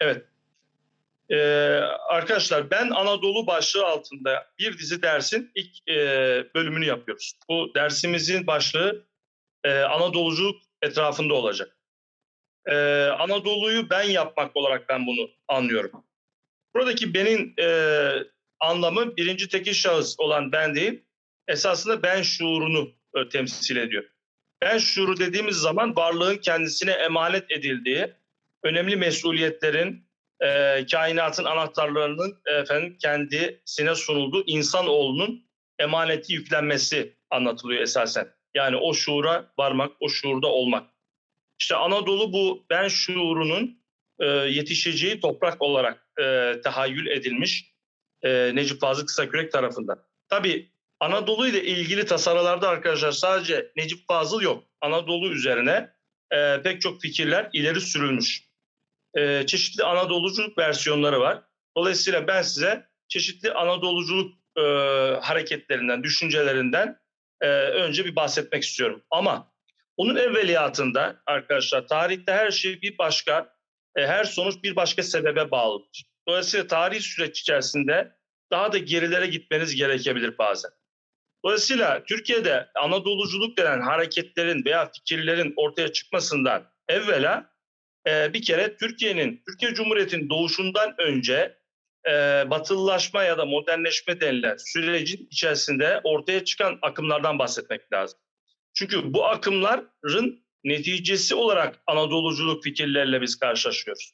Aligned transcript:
Evet. 0.00 0.24
Ee, 1.30 1.36
arkadaşlar 2.08 2.70
ben 2.70 2.90
Anadolu 2.90 3.46
başlığı 3.46 3.86
altında 3.86 4.46
bir 4.58 4.78
dizi 4.78 5.02
dersin 5.02 5.52
ilk 5.54 5.88
e, 5.88 5.96
bölümünü 6.54 6.84
yapıyoruz. 6.84 7.32
Bu 7.48 7.74
dersimizin 7.74 8.46
başlığı 8.46 9.06
e, 9.64 9.80
Anadoluculuk 9.80 10.62
etrafında 10.82 11.34
olacak. 11.34 11.76
E, 12.66 12.74
Anadolu'yu 13.06 13.90
ben 13.90 14.02
yapmak 14.02 14.56
olarak 14.56 14.88
ben 14.88 15.06
bunu 15.06 15.30
anlıyorum. 15.48 16.04
Buradaki 16.74 17.14
benim 17.14 17.54
e, 17.60 17.68
anlamı 18.60 19.16
birinci 19.16 19.48
tekil 19.48 19.72
şahıs 19.72 20.14
olan 20.18 20.52
ben 20.52 20.74
değil, 20.74 21.04
esasında 21.48 22.02
ben 22.02 22.22
şuurunu 22.22 22.92
e, 23.16 23.28
temsil 23.28 23.76
ediyor. 23.76 24.04
Ben 24.62 24.78
şuuru 24.78 25.16
dediğimiz 25.16 25.56
zaman 25.56 25.96
varlığın 25.96 26.36
kendisine 26.36 26.90
emanet 26.90 27.50
edildiği, 27.50 28.12
önemli 28.62 28.96
mesuliyetlerin, 28.96 30.08
e, 30.40 30.86
kainatın 30.92 31.44
anahtarlarının 31.44 32.38
efendim 32.46 32.96
kendisine 33.02 33.94
sunulduğu 33.94 34.44
insanoğlunun 34.46 35.44
emaneti 35.78 36.32
yüklenmesi 36.32 37.16
anlatılıyor 37.30 37.82
esasen. 37.82 38.28
Yani 38.54 38.76
o 38.76 38.94
şuura 38.94 39.52
varmak, 39.58 39.92
o 40.00 40.08
şuurda 40.08 40.46
olmak. 40.46 40.90
İşte 41.58 41.76
Anadolu 41.76 42.32
bu 42.32 42.66
ben 42.70 42.88
şuurunun 42.88 43.78
e, 44.18 44.26
yetişeceği 44.26 45.20
toprak 45.20 45.62
olarak 45.62 46.06
e, 46.20 46.54
tahayyül 46.64 47.06
edilmiş 47.06 47.72
e, 48.22 48.54
Necip 48.54 48.80
Fazıl 48.80 49.06
Kısakürek 49.06 49.52
tarafından. 49.52 49.98
Tabii 50.28 50.68
Anadolu 51.00 51.48
ile 51.48 51.64
ilgili 51.64 52.06
tasarılarda 52.06 52.68
arkadaşlar 52.68 53.12
sadece 53.12 53.72
Necip 53.76 54.06
Fazıl 54.08 54.40
yok. 54.40 54.64
Anadolu 54.80 55.30
üzerine 55.30 55.90
e, 56.30 56.62
pek 56.62 56.80
çok 56.80 57.00
fikirler 57.00 57.50
ileri 57.52 57.80
sürülmüş. 57.80 58.47
E, 59.14 59.46
çeşitli 59.46 59.84
Anadoluculuk 59.84 60.58
versiyonları 60.58 61.20
var. 61.20 61.42
Dolayısıyla 61.76 62.26
ben 62.26 62.42
size 62.42 62.86
çeşitli 63.08 63.52
Anadoluculuk 63.52 64.34
e, 64.56 64.60
hareketlerinden, 65.20 66.02
düşüncelerinden 66.02 66.98
e, 67.40 67.48
önce 67.48 68.04
bir 68.04 68.16
bahsetmek 68.16 68.62
istiyorum. 68.62 69.02
Ama 69.10 69.52
onun 69.96 70.16
evveliyatında 70.16 71.22
arkadaşlar 71.26 71.86
tarihte 71.86 72.32
her 72.32 72.50
şey 72.50 72.82
bir 72.82 72.98
başka, 72.98 73.56
e, 73.96 74.06
her 74.06 74.24
sonuç 74.24 74.62
bir 74.62 74.76
başka 74.76 75.02
sebebe 75.02 75.50
bağlıdır. 75.50 76.04
Dolayısıyla 76.28 76.66
tarihi 76.66 77.00
süreç 77.00 77.40
içerisinde 77.40 78.12
daha 78.50 78.72
da 78.72 78.78
gerilere 78.78 79.26
gitmeniz 79.26 79.76
gerekebilir 79.76 80.38
bazen. 80.38 80.70
Dolayısıyla 81.44 82.04
Türkiye'de 82.04 82.68
Anadoluculuk 82.74 83.58
denen 83.58 83.80
hareketlerin 83.80 84.64
veya 84.64 84.90
fikirlerin 84.92 85.52
ortaya 85.56 85.92
çıkmasından 85.92 86.70
evvela 86.88 87.50
e, 88.08 88.34
bir 88.34 88.42
kere 88.42 88.76
Türkiye'nin, 88.76 89.42
Türkiye 89.46 89.74
Cumhuriyeti'nin 89.74 90.30
doğuşundan 90.30 90.94
önce 90.98 91.58
e, 92.06 92.10
batılılaşma 92.50 93.22
ya 93.22 93.38
da 93.38 93.44
modernleşme 93.44 94.20
denilen 94.20 94.56
sürecin 94.56 95.28
içerisinde 95.30 96.00
ortaya 96.04 96.44
çıkan 96.44 96.78
akımlardan 96.82 97.38
bahsetmek 97.38 97.92
lazım. 97.92 98.18
Çünkü 98.74 99.12
bu 99.12 99.26
akımların 99.26 100.44
neticesi 100.64 101.34
olarak 101.34 101.82
Anadoluculuk 101.86 102.64
fikirleriyle 102.64 103.22
biz 103.22 103.38
karşılaşıyoruz. 103.38 104.12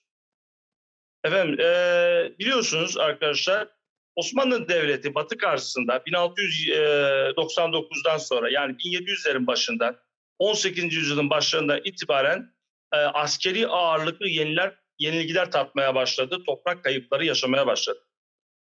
Efendim 1.24 1.60
e, 1.60 2.32
biliyorsunuz 2.38 2.96
arkadaşlar 2.96 3.68
Osmanlı 4.16 4.68
Devleti 4.68 5.14
Batı 5.14 5.36
karşısında 5.36 5.96
1699'dan 5.96 8.18
sonra 8.18 8.50
yani 8.50 8.72
1700'lerin 8.72 9.46
başından 9.46 9.96
18. 10.38 10.94
yüzyılın 10.94 11.30
başlarında 11.30 11.78
itibaren 11.78 12.53
e, 12.94 12.96
askeri 12.96 13.66
ağırlıklı 13.66 14.28
yeniler 14.28 14.74
yenilgiler 14.98 15.50
tatmaya 15.50 15.94
başladı. 15.94 16.42
Toprak 16.46 16.84
kayıpları 16.84 17.24
yaşamaya 17.24 17.66
başladı. 17.66 17.98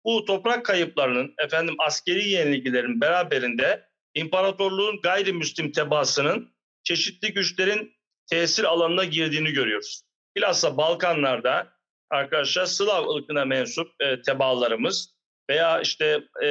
Bu 0.04 0.24
toprak 0.24 0.64
kayıplarının 0.64 1.34
efendim 1.38 1.74
askeri 1.78 2.28
yenilgilerin 2.28 3.00
beraberinde 3.00 3.88
imparatorluğun 4.14 5.00
gayrimüslim 5.00 5.72
tebaasının 5.72 6.54
çeşitli 6.82 7.32
güçlerin 7.32 7.94
tesir 8.30 8.64
alanına 8.64 9.04
girdiğini 9.04 9.52
görüyoruz. 9.52 10.02
Bilhassa 10.36 10.76
Balkanlarda 10.76 11.72
arkadaşlar 12.10 12.66
Slav 12.66 13.08
ırkına 13.08 13.44
mensup 13.44 13.88
e, 14.00 14.22
tebaalarımız 14.22 15.14
veya 15.50 15.80
işte 15.80 16.20
e, 16.44 16.48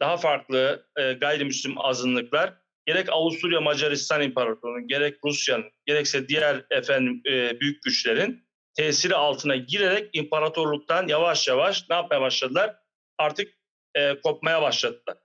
daha 0.00 0.16
farklı 0.16 0.86
e, 0.96 1.12
gayrimüslim 1.12 1.80
azınlıklar 1.80 2.54
gerek 2.86 3.08
Avusturya 3.12 3.60
Macaristan 3.60 4.22
İmparatorluğu'nun 4.22 4.88
gerek 4.88 5.18
Rusya'nın 5.24 5.70
gerekse 5.86 6.28
diğer 6.28 6.64
efendim 6.70 7.22
e, 7.26 7.60
büyük 7.60 7.82
güçlerin 7.82 8.46
tesiri 8.76 9.14
altına 9.14 9.56
girerek 9.56 10.10
imparatorluktan 10.12 11.08
yavaş 11.08 11.48
yavaş 11.48 11.90
ne 11.90 11.96
yapmaya 11.96 12.20
başladılar? 12.20 12.76
Artık 13.18 13.54
e, 13.94 14.20
kopmaya 14.20 14.62
başladılar. 14.62 15.16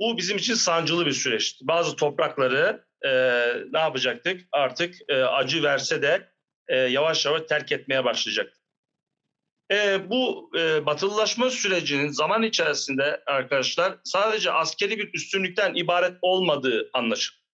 Bu 0.00 0.16
bizim 0.16 0.36
için 0.36 0.54
sancılı 0.54 1.06
bir 1.06 1.12
süreçti. 1.12 1.66
Bazı 1.66 1.96
toprakları 1.96 2.84
e, 3.04 3.10
ne 3.72 3.78
yapacaktık? 3.78 4.40
Artık 4.52 4.94
e, 5.08 5.22
acı 5.24 5.62
verse 5.62 6.02
de 6.02 6.32
e, 6.68 6.76
yavaş 6.76 7.26
yavaş 7.26 7.42
terk 7.42 7.72
etmeye 7.72 8.04
başlayacaktık. 8.04 8.65
E, 9.72 10.10
bu 10.10 10.50
e, 10.58 10.86
batılılaşma 10.86 11.50
sürecinin 11.50 12.08
zaman 12.08 12.42
içerisinde 12.42 13.22
arkadaşlar 13.26 13.98
sadece 14.04 14.52
askeri 14.52 14.98
bir 14.98 15.14
üstünlükten 15.14 15.74
ibaret 15.74 16.18
olmadığı 16.22 16.90
anlaşılır. 16.92 17.46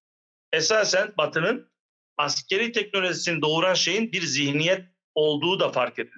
Esasen 0.53 1.13
Batı'nın 1.19 1.73
askeri 2.17 2.73
teknolojisini 2.73 3.43
doğuran 3.43 3.75
şeyin 3.75 4.13
bir 4.13 4.23
zihniyet 4.23 4.85
olduğu 5.15 5.61
da 5.61 5.73
fark 5.73 5.99
edildi. 5.99 6.17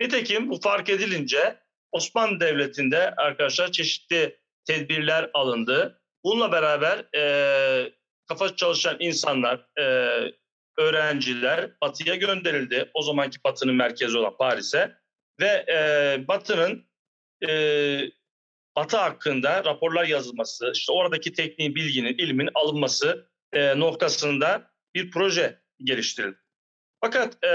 Nitekim 0.00 0.50
bu 0.50 0.60
fark 0.60 0.88
edilince 0.88 1.60
Osmanlı 1.92 2.40
Devleti'nde 2.40 3.14
arkadaşlar 3.16 3.72
çeşitli 3.72 4.38
tedbirler 4.64 5.30
alındı. 5.34 6.02
Bununla 6.24 6.52
beraber 6.52 7.16
e, 7.16 7.92
kafa 8.28 8.56
çalışan 8.56 8.96
insanlar, 9.00 9.66
e, 9.78 9.84
öğrenciler 10.78 11.70
Batı'ya 11.82 12.14
gönderildi. 12.14 12.90
O 12.94 13.02
zamanki 13.02 13.38
Batı'nın 13.44 13.74
merkezi 13.74 14.18
olan 14.18 14.36
Paris'e. 14.36 15.03
Ve 15.40 15.66
e, 15.68 16.28
Batı'nın 16.28 16.86
e, 17.48 18.00
Batı 18.76 18.96
hakkında 18.96 19.64
raporlar 19.64 20.04
yazılması, 20.04 20.70
işte 20.74 20.92
oradaki 20.92 21.32
tekniğin, 21.32 21.74
bilginin, 21.74 22.18
ilmin 22.18 22.48
alınması 22.54 23.28
e, 23.52 23.78
noktasında 23.78 24.70
bir 24.94 25.10
proje 25.10 25.58
geliştirildi. 25.78 26.38
Fakat 27.00 27.44
e, 27.44 27.48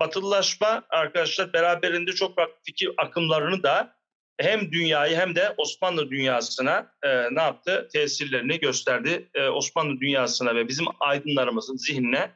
batılılaşma 0.00 0.82
arkadaşlar 0.90 1.52
beraberinde 1.52 2.12
çok 2.12 2.36
farklı 2.36 2.54
fikir 2.64 2.90
akımlarını 2.98 3.62
da 3.62 3.98
hem 4.38 4.72
dünyayı 4.72 5.16
hem 5.16 5.34
de 5.34 5.54
Osmanlı 5.56 6.10
dünyasına 6.10 6.92
e, 7.02 7.34
ne 7.34 7.42
yaptı? 7.42 7.88
Tesirlerini 7.92 8.60
gösterdi. 8.60 9.28
E, 9.34 9.48
Osmanlı 9.48 10.00
dünyasına 10.00 10.54
ve 10.54 10.68
bizim 10.68 10.86
aydınlarımızın 11.00 11.76
zihnine 11.76 12.30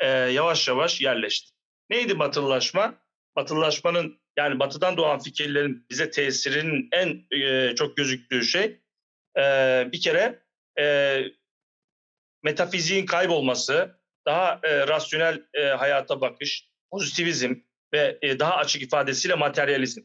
e, 0.00 0.08
yavaş 0.08 0.68
yavaş 0.68 1.00
yerleşti. 1.00 1.50
Neydi 1.90 2.18
batılılaşma? 2.18 2.94
Batılılaşmanın 3.36 4.18
yani 4.36 4.58
batıdan 4.58 4.96
doğan 4.96 5.18
fikirlerin 5.18 5.86
bize 5.90 6.10
tesirinin 6.10 6.88
en 6.92 7.24
e, 7.40 7.74
çok 7.74 7.96
gözüktüğü 7.96 8.42
şey 8.42 8.80
e, 9.38 9.42
bir 9.92 10.00
kere 10.00 10.42
e, 10.78 11.18
metafiziğin 12.42 13.06
kaybolması, 13.06 14.00
daha 14.26 14.60
e, 14.62 14.86
rasyonel 14.88 15.42
e, 15.54 15.64
hayata 15.64 16.20
bakış, 16.20 16.68
pozitivizm 16.90 17.54
ve 17.92 18.18
e, 18.22 18.38
daha 18.38 18.56
açık 18.56 18.82
ifadesiyle 18.82 19.34
materyalizm. 19.34 20.02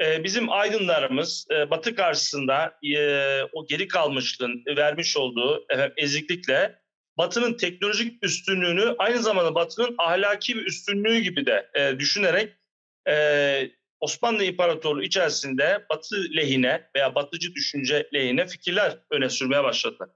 E, 0.00 0.24
bizim 0.24 0.52
aydınlarımız 0.52 1.46
e, 1.50 1.70
Batı 1.70 1.94
karşısında 1.94 2.78
e, 2.96 3.42
o 3.42 3.66
geri 3.66 3.88
kalmışlığın 3.88 4.62
vermiş 4.76 5.16
olduğu 5.16 5.66
efendim, 5.70 5.94
eziklikle 5.96 6.84
Batı'nın 7.18 7.56
teknolojik 7.56 8.24
üstünlüğünü 8.24 8.94
aynı 8.98 9.18
zamanda 9.18 9.54
Batı'nın 9.54 9.94
ahlaki 9.98 10.56
bir 10.56 10.66
üstünlüğü 10.66 11.18
gibi 11.18 11.46
de 11.46 11.70
e, 11.74 11.98
düşünerek 11.98 12.52
e, 13.08 13.70
Osmanlı 14.00 14.44
İmparatorluğu 14.44 15.02
içerisinde 15.02 15.86
Batı 15.90 16.16
lehine 16.36 16.90
veya 16.96 17.14
Batıcı 17.14 17.54
düşünce 17.54 18.08
lehine 18.14 18.46
fikirler 18.46 18.98
öne 19.10 19.28
sürmeye 19.28 19.64
başladılar. 19.64 20.08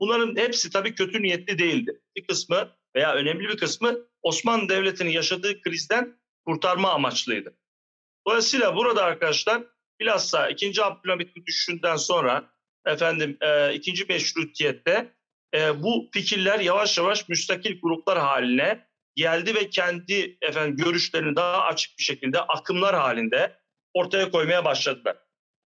Bunların 0.00 0.36
hepsi 0.36 0.70
tabii 0.70 0.94
kötü 0.94 1.22
niyetli 1.22 1.58
değildi. 1.58 2.00
Bir 2.16 2.26
kısmı 2.26 2.70
veya 2.96 3.14
önemli 3.14 3.48
bir 3.48 3.56
kısmı 3.56 3.98
Osmanlı 4.22 4.68
Devleti'nin 4.68 5.10
yaşadığı 5.10 5.60
krizden 5.60 6.16
kurtarma 6.46 6.90
amaçlıydı. 6.90 7.56
Dolayısıyla 8.26 8.76
burada 8.76 9.04
arkadaşlar 9.04 9.62
bilhassa 10.00 10.48
2. 10.48 10.84
Abdülhamit 10.84 11.46
düşüşünden 11.46 11.96
sonra 11.96 12.50
efendim 12.86 13.36
e, 13.40 13.74
ikinci 13.74 14.04
meşrutiyette 14.04 15.14
e, 15.54 15.82
bu 15.82 16.08
fikirler 16.12 16.60
yavaş 16.60 16.98
yavaş 16.98 17.28
müstakil 17.28 17.80
gruplar 17.80 18.18
haline 18.18 18.86
geldi 19.16 19.54
ve 19.54 19.70
kendi 19.70 20.38
efendim 20.42 20.76
görüşlerini 20.76 21.36
daha 21.36 21.62
açık 21.62 21.98
bir 21.98 22.04
şekilde 22.04 22.40
akımlar 22.40 22.94
halinde 22.96 23.58
ortaya 23.94 24.30
koymaya 24.30 24.64
başladılar. 24.64 25.16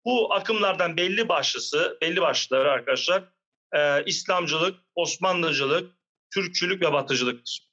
Bu 0.06 0.34
akımlardan 0.34 0.98
belli 0.98 1.30
başlısı, 1.30 1.98
belli 2.02 2.22
başlıları 2.22 2.72
arkadaşlar 2.72 3.24
e, 3.76 4.06
İslamcılık, 4.06 4.80
Osmanlıcılık, 4.96 5.98
Türkçülük 6.34 6.82
ve 6.82 6.94
Batıcılıktır. 6.94 7.68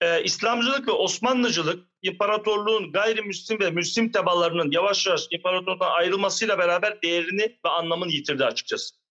e, 0.00 0.22
İslamcılık 0.24 0.88
ve 0.88 0.92
Osmanlıcılık 0.92 1.88
imparatorluğun 2.02 2.92
gayrimüslim 2.92 3.60
ve 3.60 3.70
müslim 3.70 4.12
tebalarının 4.12 4.70
yavaş 4.70 5.06
yavaş 5.06 5.26
imparatorluktan 5.30 5.90
ayrılmasıyla 5.90 6.58
beraber 6.58 7.02
değerini 7.02 7.58
ve 7.66 7.68
anlamını 7.68 8.12
yitirdi 8.12 8.44
açıkçası. 8.44 9.03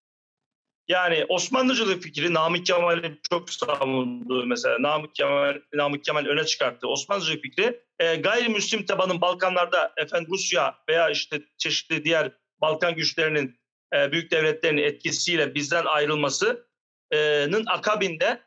Yani 0.87 1.25
Osmanlıcılık 1.29 2.03
fikri 2.03 2.33
Namık 2.33 2.65
Kemal'in 2.65 3.19
çok 3.29 3.49
savunduğu 3.49 4.45
mesela 4.45 4.81
Namık 4.81 5.15
Kemal, 5.15 5.61
Namık 5.73 6.03
Kemal 6.03 6.25
öne 6.25 6.45
çıkarttı. 6.45 6.87
Osmanlıcılık 6.87 7.41
fikri 7.41 7.81
e, 7.99 8.15
gayrimüslim 8.15 8.85
tabanın 8.85 9.21
Balkanlarda 9.21 9.93
efendim 9.97 10.31
Rusya 10.31 10.75
veya 10.89 11.09
işte 11.09 11.41
çeşitli 11.57 12.03
diğer 12.03 12.31
Balkan 12.61 12.95
güçlerinin 12.95 13.59
e, 13.95 14.11
büyük 14.11 14.31
devletlerin 14.31 14.77
etkisiyle 14.77 15.55
bizden 15.55 15.85
ayrılmasının 15.85 17.65
akabinde 17.67 18.41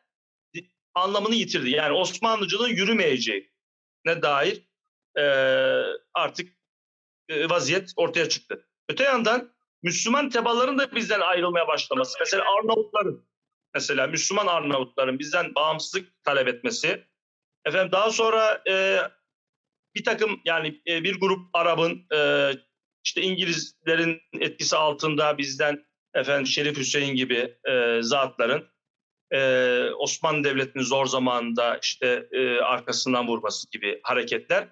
anlamını 0.94 1.34
yitirdi. 1.34 1.70
Yani 1.70 1.92
Osmanlıcılığın 1.92 2.68
yürümeyeceği 2.68 3.52
ne 4.04 4.22
dair 4.22 4.62
e, 5.18 5.22
artık 6.14 6.56
e, 7.28 7.48
vaziyet 7.48 7.92
ortaya 7.96 8.28
çıktı. 8.28 8.68
Öte 8.88 9.04
yandan 9.04 9.55
Müslüman 9.82 10.30
tebaların 10.30 10.78
da 10.78 10.94
bizden 10.94 11.20
ayrılmaya 11.20 11.68
başlaması. 11.68 12.18
Mesela 12.20 12.44
Arnavutların, 12.58 13.28
mesela 13.74 14.06
Müslüman 14.06 14.46
Arnavutların 14.46 15.18
bizden 15.18 15.54
bağımsızlık 15.54 16.24
talep 16.24 16.48
etmesi. 16.48 17.04
Efendim 17.64 17.92
daha 17.92 18.10
sonra 18.10 18.62
e, 18.68 18.98
bir 19.94 20.04
takım 20.04 20.40
yani 20.44 20.82
e, 20.88 21.04
bir 21.04 21.20
grup 21.20 21.48
Arap'ın 21.52 22.06
e, 22.14 22.50
işte 23.04 23.22
İngilizlerin 23.22 24.20
etkisi 24.40 24.76
altında 24.76 25.38
bizden 25.38 25.86
efendim 26.14 26.46
Şerif 26.46 26.78
Hüseyin 26.78 27.16
gibi 27.16 27.58
e, 27.68 27.98
zatların 28.02 28.68
e, 29.32 29.90
Osmanlı 29.98 30.44
Devleti'nin 30.44 30.84
zor 30.84 31.06
zamanında 31.06 31.78
işte 31.82 32.28
e, 32.32 32.58
arkasından 32.60 33.28
vurması 33.28 33.70
gibi 33.70 34.00
hareketler 34.02 34.68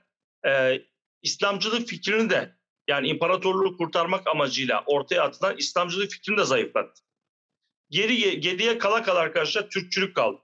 e, 0.46 0.82
İslamcılık 1.22 1.88
fikrini 1.88 2.30
de 2.30 2.56
yani 2.88 3.08
imparatorluğu 3.08 3.76
kurtarmak 3.76 4.26
amacıyla 4.26 4.82
ortaya 4.86 5.22
atılan 5.22 5.56
İslamcılık 5.56 6.10
fikrini 6.10 6.38
de 6.38 6.44
zayıflattı. 6.44 7.02
Geri, 7.90 8.40
geriye 8.40 8.78
kala 8.78 9.02
kala 9.02 9.18
arkadaşlar 9.18 9.70
Türkçülük 9.70 10.16
kaldı. 10.16 10.40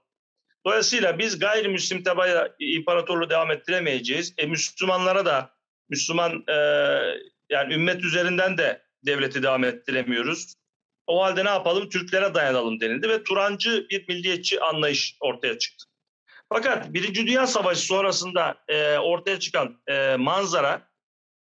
Dolayısıyla 0.65 1.19
biz 1.19 1.39
gayrimüslim 1.39 2.03
tabaya 2.03 2.55
imparatorluğu 2.59 3.29
devam 3.29 3.51
ettiremeyeceğiz. 3.51 4.33
E, 4.37 4.45
Müslümanlara 4.45 5.25
da 5.25 5.53
Müslüman 5.89 6.43
e, 6.47 6.55
yani 7.49 7.73
ümmet 7.73 8.03
üzerinden 8.03 8.57
de 8.57 8.81
devleti 9.05 9.43
devam 9.43 9.63
ettiremiyoruz. 9.63 10.53
O 11.07 11.23
halde 11.23 11.45
ne 11.45 11.49
yapalım? 11.49 11.89
Türklere 11.89 12.33
dayanalım 12.33 12.79
denildi 12.79 13.09
ve 13.09 13.23
Turancı 13.23 13.87
bir 13.89 14.07
milliyetçi 14.07 14.61
anlayış 14.61 15.17
ortaya 15.19 15.57
çıktı. 15.57 15.85
Fakat 16.49 16.93
Birinci 16.93 17.27
Dünya 17.27 17.47
Savaşı 17.47 17.81
sonrasında 17.81 18.57
e, 18.67 18.97
ortaya 18.97 19.39
çıkan 19.39 19.81
e, 19.87 20.15
manzara 20.15 20.90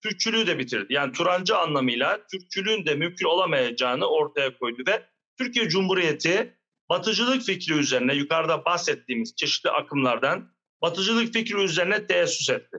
Türkçülüğü 0.01 0.47
de 0.47 0.59
bitirdi. 0.59 0.93
Yani 0.93 1.13
Turancı 1.13 1.57
anlamıyla 1.57 2.27
Türkçülüğün 2.31 2.85
de 2.85 2.95
mümkün 2.95 3.25
olamayacağını 3.25 4.05
ortaya 4.05 4.57
koydu 4.57 4.83
ve 4.87 5.05
Türkiye 5.37 5.69
Cumhuriyeti 5.69 6.57
batıcılık 6.89 7.41
fikri 7.41 7.73
üzerine 7.73 8.13
yukarıda 8.15 8.65
bahsettiğimiz 8.65 9.35
çeşitli 9.35 9.69
akımlardan 9.69 10.51
batıcılık 10.81 11.33
fikri 11.33 11.63
üzerine 11.63 12.07
teessüs 12.07 12.49
etti. 12.49 12.77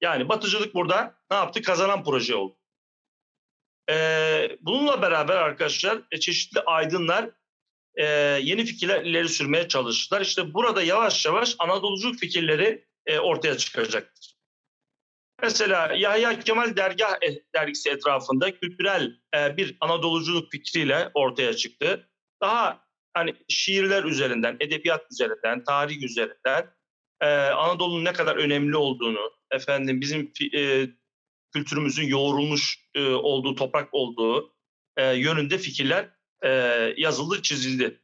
Yani 0.00 0.28
batıcılık 0.28 0.74
burada 0.74 1.14
ne 1.30 1.36
yaptı? 1.36 1.62
Kazanan 1.62 2.04
proje 2.04 2.34
oldu. 2.34 2.56
Ee, 3.90 4.56
bununla 4.60 5.02
beraber 5.02 5.36
arkadaşlar 5.36 6.02
e, 6.10 6.20
çeşitli 6.20 6.60
aydınlar 6.60 7.30
e, 7.94 8.04
yeni 8.42 8.64
fikirler 8.64 9.04
ileri 9.04 9.28
sürmeye 9.28 9.68
çalıştılar. 9.68 10.20
İşte 10.20 10.54
burada 10.54 10.82
yavaş 10.82 11.26
yavaş 11.26 11.56
Anadoluculuk 11.58 12.18
fikirleri 12.18 12.84
e, 13.06 13.18
ortaya 13.18 13.56
çıkacaktır. 13.56 14.31
Mesela 15.42 15.92
Yahya 15.96 16.40
Kemal 16.40 16.76
Dergah 16.76 17.18
dergisi 17.54 17.90
etrafında 17.90 18.58
kültürel 18.58 19.16
e, 19.36 19.56
bir 19.56 19.76
Anadoluculuk 19.80 20.52
fikriyle 20.52 21.10
ortaya 21.14 21.56
çıktı. 21.56 22.08
Daha 22.42 22.84
hani 23.14 23.34
şiirler 23.48 24.04
üzerinden, 24.04 24.56
edebiyat 24.60 25.06
üzerinden, 25.12 25.64
tarih 25.64 26.02
üzerinden 26.02 26.70
e, 27.20 27.26
Anadolu'nun 27.36 28.04
ne 28.04 28.12
kadar 28.12 28.36
önemli 28.36 28.76
olduğunu, 28.76 29.32
efendim 29.50 30.00
bizim 30.00 30.32
e, 30.54 30.86
kültürümüzün 31.54 32.06
yoğrulmuş 32.06 32.78
e, 32.94 33.08
olduğu, 33.08 33.54
toprak 33.54 33.88
olduğu 33.92 34.54
e, 34.96 35.14
yönünde 35.14 35.58
fikirler 35.58 36.08
e, 36.42 36.48
yazıldı, 36.96 37.42
çizildi. 37.42 38.02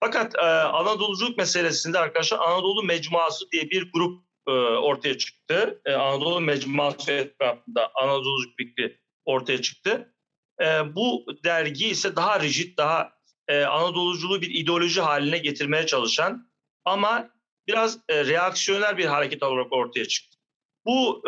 Fakat 0.00 0.34
e, 0.34 0.46
Anadoluculuk 0.48 1.38
meselesinde 1.38 1.98
arkadaşlar 1.98 2.38
Anadolu 2.38 2.82
Mecmuası 2.82 3.50
diye 3.52 3.70
bir 3.70 3.92
grup 3.92 4.31
e, 4.48 4.50
ortaya 4.50 5.18
çıktı. 5.18 5.80
E, 5.84 5.92
Anadolu 5.92 6.40
Mecmuası 6.40 7.12
etrafında 7.12 7.90
Anadoluculuk 7.94 8.56
fikri 8.56 8.98
ortaya 9.24 9.62
çıktı. 9.62 10.14
E, 10.60 10.64
bu 10.94 11.26
dergi 11.44 11.88
ise 11.88 12.16
daha 12.16 12.40
rigid, 12.40 12.78
daha 12.78 13.12
e, 13.48 13.62
Anadoluculuğu 13.64 14.42
bir 14.42 14.50
ideoloji 14.50 15.00
haline 15.00 15.38
getirmeye 15.38 15.86
çalışan 15.86 16.52
ama 16.84 17.30
biraz 17.66 17.98
reaksiyoner 18.10 18.98
bir 18.98 19.04
hareket 19.04 19.42
olarak 19.42 19.72
ortaya 19.72 20.04
çıktı. 20.04 20.38
Bu 20.86 21.22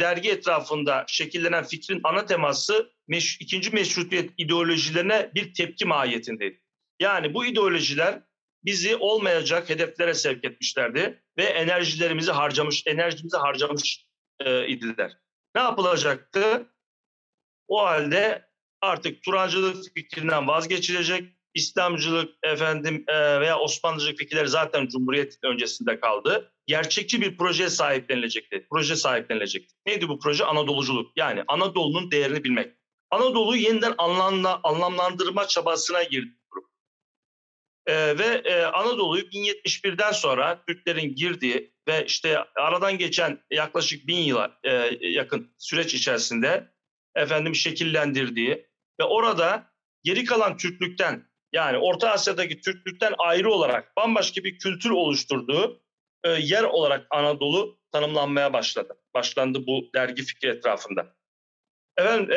dergi 0.00 0.30
etrafında 0.30 1.04
şekillenen 1.08 1.64
fikrin 1.64 2.00
ana 2.04 2.26
teması 2.26 2.92
ikinci 3.40 3.70
meşrutiyet 3.70 4.30
ideolojilerine 4.38 5.30
bir 5.34 5.54
tepki 5.54 5.84
mahiyetindeydi. 5.84 6.60
Yani 7.00 7.34
bu 7.34 7.46
ideolojiler 7.46 8.22
bizi 8.66 8.96
olmayacak 8.96 9.70
hedeflere 9.70 10.14
sevk 10.14 10.44
etmişlerdi 10.44 11.22
ve 11.38 11.42
enerjilerimizi 11.42 12.32
harcamış, 12.32 12.82
enerjimizi 12.86 13.36
harcamış 13.36 14.06
e, 14.40 14.68
idiler. 14.68 15.18
Ne 15.54 15.62
yapılacaktı? 15.62 16.66
O 17.68 17.86
halde 17.86 18.48
artık 18.80 19.22
Turancılık 19.22 19.94
fikrinden 19.94 20.48
vazgeçilecek, 20.48 21.36
İslamcılık 21.54 22.34
efendim 22.42 23.04
e, 23.08 23.40
veya 23.40 23.58
Osmanlıcılık 23.58 24.18
fikirleri 24.18 24.48
zaten 24.48 24.86
Cumhuriyet 24.86 25.38
öncesinde 25.44 26.00
kaldı. 26.00 26.52
Gerçekçi 26.66 27.20
bir 27.20 27.36
proje 27.36 27.70
sahiplenilecekti. 27.70 28.66
Proje 28.70 28.96
sahiplenilecekti. 28.96 29.74
Neydi 29.86 30.08
bu 30.08 30.18
proje? 30.18 30.44
Anadoluculuk. 30.44 31.12
Yani 31.16 31.44
Anadolu'nun 31.48 32.10
değerini 32.10 32.44
bilmek. 32.44 32.74
Anadolu'yu 33.10 33.62
yeniden 33.62 33.94
anlamla, 33.98 34.60
anlamlandırma 34.62 35.46
çabasına 35.46 36.02
girdi. 36.02 36.35
E, 37.86 38.18
ve 38.18 38.24
e, 38.24 38.64
Anadolu'yu 38.64 39.22
1071'den 39.22 40.12
sonra 40.12 40.64
Türklerin 40.68 41.14
girdiği 41.14 41.72
ve 41.88 42.04
işte 42.04 42.38
aradan 42.56 42.98
geçen 42.98 43.38
yaklaşık 43.50 44.06
bin 44.06 44.16
yıla 44.16 44.58
e, 44.64 44.70
yakın 45.00 45.54
süreç 45.58 45.94
içerisinde 45.94 46.72
efendim 47.14 47.54
şekillendirdiği 47.54 48.66
ve 49.00 49.04
orada 49.04 49.72
geri 50.02 50.24
kalan 50.24 50.56
Türklükten 50.56 51.26
yani 51.52 51.78
Orta 51.78 52.10
Asya'daki 52.10 52.60
Türklükten 52.60 53.14
ayrı 53.18 53.52
olarak 53.52 53.96
bambaşka 53.96 54.44
bir 54.44 54.58
kültür 54.58 54.90
oluşturduğu 54.90 55.82
e, 56.24 56.30
yer 56.30 56.62
olarak 56.62 57.06
Anadolu 57.10 57.80
tanımlanmaya 57.92 58.52
başladı. 58.52 58.96
Başlandı 59.14 59.66
bu 59.66 59.90
dergi 59.94 60.22
fikri 60.22 60.48
etrafında. 60.48 61.16
Efendim, 61.98 62.32
e, 62.32 62.36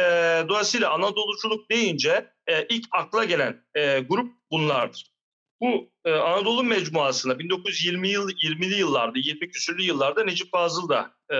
dolayısıyla 0.50 0.92
Anadoluculuk 0.92 1.72
deyince 1.72 2.34
e, 2.48 2.66
ilk 2.66 2.86
akla 2.92 3.26
gelen 3.26 3.66
e, 3.76 4.00
grup 4.00 4.34
bunlardır. 4.52 5.19
Bu 5.62 5.92
e, 6.06 6.12
Anadolu 6.12 6.64
Mecmuası'na 6.64 7.40
1920 7.40 8.10
yıl 8.10 8.30
20'li 8.30 8.76
yıllarda, 8.80 9.20
20 9.20 9.52
küsürlü 9.52 9.82
yıllarda 9.84 10.24
Necip 10.24 10.52
Fazıl 10.52 10.90
da 10.90 11.12
e, 11.34 11.38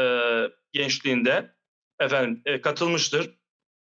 gençliğinde 0.74 1.56
efendim 2.00 2.42
e, 2.46 2.62
katılmıştır. 2.62 3.40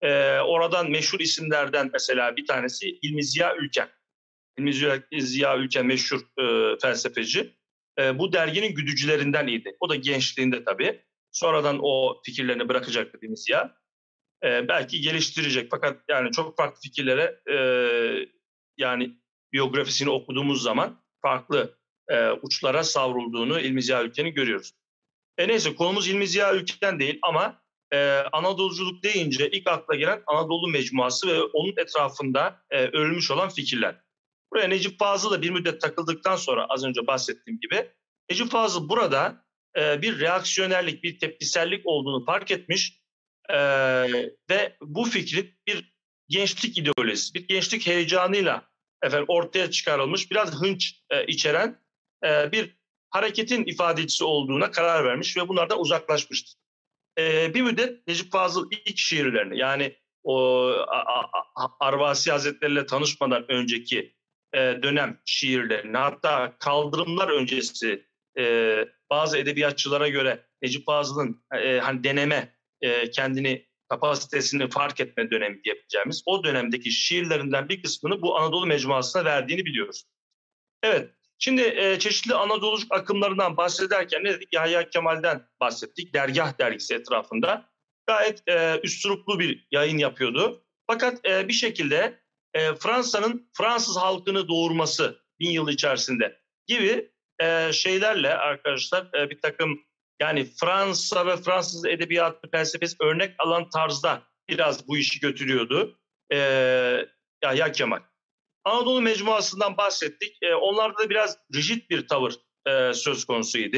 E, 0.02 0.40
oradan 0.40 0.92
meşhur 0.92 1.20
isimlerden 1.20 1.90
mesela 1.94 2.36
bir 2.36 2.46
tanesi 2.46 3.00
İlmi 3.02 3.24
Ziya 3.24 3.56
Ülken. 3.56 3.90
İlmi 4.58 4.74
Ziya, 5.22 5.58
Ülken 5.58 5.86
meşhur 5.86 6.22
e, 6.40 6.78
felsefeci. 6.80 7.56
E, 8.00 8.20
bu 8.20 8.34
derginin 8.34 8.76
güdücülerinden 8.76 9.48
iyiydi. 9.48 9.76
O 9.80 9.90
da 9.90 9.96
gençliğinde 9.96 10.64
tabii. 10.64 11.02
Sonradan 11.32 11.80
o 11.82 12.22
fikirlerini 12.26 12.70
bırakacaktı 12.70 13.18
İlmi 13.22 13.38
Ziya. 13.38 13.78
E, 14.44 14.68
belki 14.68 15.02
geliştirecek 15.02 15.68
fakat 15.72 16.04
yani 16.10 16.32
çok 16.32 16.58
farklı 16.58 16.82
fikirlere 16.82 17.42
e, 17.52 17.56
yani 18.78 19.20
biyografisini 19.54 20.10
okuduğumuz 20.10 20.62
zaman 20.62 21.02
farklı 21.22 21.78
e, 22.08 22.32
uçlara 22.32 22.84
savrulduğunu 22.84 23.60
İlmi 23.60 23.84
Ziya 23.84 24.04
Ülken'i 24.04 24.32
görüyoruz. 24.32 24.72
E 25.38 25.48
neyse 25.48 25.76
konumuz 25.76 26.08
İlmi 26.08 26.28
Ziya 26.28 26.56
Ülken 26.56 27.00
değil 27.00 27.20
ama 27.22 27.62
e, 27.92 27.98
Anadoluculuk 28.32 29.04
deyince 29.04 29.50
ilk 29.50 29.68
akla 29.68 29.96
gelen 29.96 30.24
Anadolu 30.28 30.68
Mecmuası 30.68 31.28
ve 31.28 31.42
onun 31.42 31.74
etrafında 31.78 32.62
e, 32.70 32.78
örülmüş 32.78 33.32
olan 33.32 33.50
fikirler. 33.50 34.02
Buraya 34.54 34.68
Necip 34.68 35.00
Fazıl 35.00 35.32
da 35.32 35.42
bir 35.42 35.50
müddet 35.50 35.82
takıldıktan 35.82 36.36
sonra 36.36 36.66
az 36.70 36.84
önce 36.84 37.08
bahsettiğim 37.08 37.60
gibi 37.60 37.90
Necip 38.30 38.52
Fazıl 38.52 38.90
burada 38.90 39.46
e, 39.78 40.02
bir 40.02 40.20
reaksiyonerlik, 40.20 41.04
bir 41.04 41.20
tepkisellik 41.20 41.82
olduğunu 41.86 42.26
fark 42.26 42.52
etmiş 42.52 43.02
e, 43.50 43.58
ve 44.50 44.78
bu 44.82 45.06
fikrin 45.06 45.56
bir 45.68 45.94
gençlik 46.28 46.78
ideolojisi, 46.78 47.34
bir 47.34 47.48
gençlik 47.48 47.88
heyecanıyla 47.88 48.70
efendim 49.04 49.26
ortaya 49.28 49.72
çıkarılmış 49.72 50.32
biraz 50.32 50.62
hınç 50.62 51.02
e, 51.10 51.26
içeren 51.26 51.80
e, 52.26 52.52
bir 52.52 52.80
hareketin 53.10 53.66
ifadecisi 53.66 54.24
olduğuna 54.24 54.72
karar 54.72 55.06
vermiş 55.06 55.38
ve 55.38 55.48
bunlardan 55.48 55.80
uzaklaşmıştır. 55.80 56.56
E, 57.20 57.54
bir 57.54 57.62
müddet 57.62 58.08
Necip 58.08 58.32
Fazıl 58.32 58.72
ilk 58.72 58.98
şiirlerini 58.98 59.60
yani 59.60 59.96
o 60.24 60.72
Arvasi 61.80 62.32
Hazretleri 62.32 62.86
tanışmadan 62.86 63.52
önceki 63.52 64.16
e, 64.54 64.60
dönem 64.60 65.20
şiirlerini 65.26 65.98
hatta 65.98 66.58
kaldırımlar 66.60 67.28
öncesi 67.30 68.06
e, 68.40 68.86
bazı 69.10 69.38
edebiyatçılara 69.38 70.08
göre 70.08 70.46
Necip 70.62 70.86
Fazıl'ın 70.86 71.44
e, 71.56 71.80
hani 71.80 72.04
deneme 72.04 72.56
e, 72.82 73.12
kendini 73.12 73.69
kapasitesini 73.90 74.70
fark 74.70 75.00
etme 75.00 75.32
dönemi 75.32 75.64
diyebileceğimiz 75.64 76.24
o 76.26 76.44
dönemdeki 76.44 76.92
şiirlerinden 76.92 77.70
bir 77.70 77.84
kısmını 77.84 78.22
bu 78.22 78.38
Anadolu 78.38 78.66
Mecmuası'na 78.66 79.26
verdiğini 79.26 79.66
biliyoruz. 79.66 80.06
Evet, 80.84 81.10
şimdi 81.40 81.62
e, 81.62 82.00
çeşitli 82.00 82.34
Anadoluculuk 82.34 82.94
akımlarından 82.94 83.58
bahsederken 83.58 84.24
ne 84.24 84.34
dedik? 84.34 84.54
Yahya 84.54 84.90
Kemal'den 84.90 85.48
bahsettik. 85.60 86.14
Dergah 86.14 86.60
dergisi 86.60 86.96
etrafında. 86.96 87.70
Gayet 88.08 88.48
e, 88.48 88.80
üstüruplu 88.84 89.40
bir 89.40 89.68
yayın 89.72 89.98
yapıyordu. 89.98 90.66
Fakat 90.88 91.26
e, 91.26 91.48
bir 91.48 91.54
şekilde 91.54 92.20
e, 92.54 92.76
Fransa'nın 92.76 93.50
Fransız 93.58 93.98
halkını 93.98 94.48
doğurması 94.48 95.20
bin 95.40 95.50
yıl 95.50 95.70
içerisinde 95.70 96.40
gibi 96.68 97.12
e, 97.42 97.74
şeylerle 97.74 98.34
arkadaşlar 98.34 99.10
e, 99.20 99.30
bir 99.30 99.42
takım 99.42 99.89
yani 100.20 100.48
Fransa 100.62 101.26
ve 101.26 101.38
Fransız 101.38 101.86
edebiyatı 101.86 102.50
felsefesi 102.52 102.96
örnek 103.00 103.36
alan 103.38 103.70
tarzda 103.70 104.24
biraz 104.50 104.88
bu 104.88 104.98
işi 104.98 105.20
götürüyordu. 105.20 106.00
E, 106.32 106.38
Yahya 107.44 107.72
Kemal. 107.72 108.00
Anadolu 108.64 109.02
Mecmuası'ndan 109.02 109.78
bahsettik. 109.78 110.38
E, 110.42 110.56
onlarda 110.56 111.04
da 111.04 111.10
biraz 111.10 111.38
rigid 111.56 111.90
bir 111.90 112.08
tavır 112.08 112.34
e, 112.68 112.94
söz 112.94 113.26
konusuydu. 113.26 113.78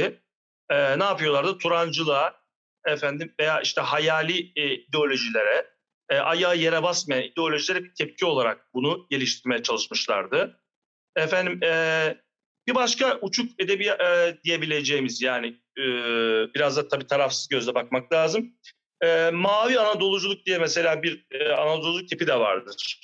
E, 0.70 1.00
ne 1.00 1.04
yapıyorlardı? 1.04 1.58
Turancılığa, 1.58 2.42
efendim 2.86 3.34
veya 3.40 3.62
işte 3.62 3.82
hayali 3.82 4.52
e, 4.56 4.74
ideolojilere, 4.74 5.72
e, 6.10 6.18
ayağı 6.18 6.58
yere 6.58 6.84
basmayan 6.84 7.24
ideolojilere 7.24 7.84
bir 7.84 7.94
tepki 7.94 8.26
olarak 8.26 8.74
bunu 8.74 9.08
geliştirmeye 9.10 9.64
çalışmışlardı. 9.64 10.60
Efendim 11.16 11.60
e, 11.64 12.16
bir 12.72 12.76
başka 12.76 13.20
uçuk 13.22 13.60
edebi 13.60 13.86
e, 13.86 14.38
diyebileceğimiz 14.44 15.22
yani 15.22 15.48
e, 15.78 15.84
biraz 16.56 16.78
da 16.78 16.88
tabii 16.88 17.08
tarafsız 17.08 17.48
gözle 17.48 17.76
bakmak 17.76 18.14
lazım. 18.14 18.54
E, 19.04 19.30
mavi 19.34 19.80
Anadoluculuk 19.80 20.46
diye 20.46 20.58
mesela 20.58 21.04
bir 21.04 21.26
e, 21.32 21.54
Anadoluculuk 21.54 22.10
tipi 22.10 22.28
de 22.28 22.40
vardır. 22.40 23.02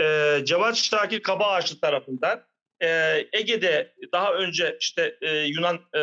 E, 0.00 0.38
Cevat 0.44 0.76
Şakir 0.76 1.22
Kabaağaçlı 1.22 1.80
tarafından 1.80 2.44
e, 2.82 2.88
Ege'de 3.32 3.94
daha 4.12 4.34
önce 4.34 4.76
işte 4.80 5.18
e, 5.20 5.38
Yunan 5.38 5.80
e, 5.96 6.02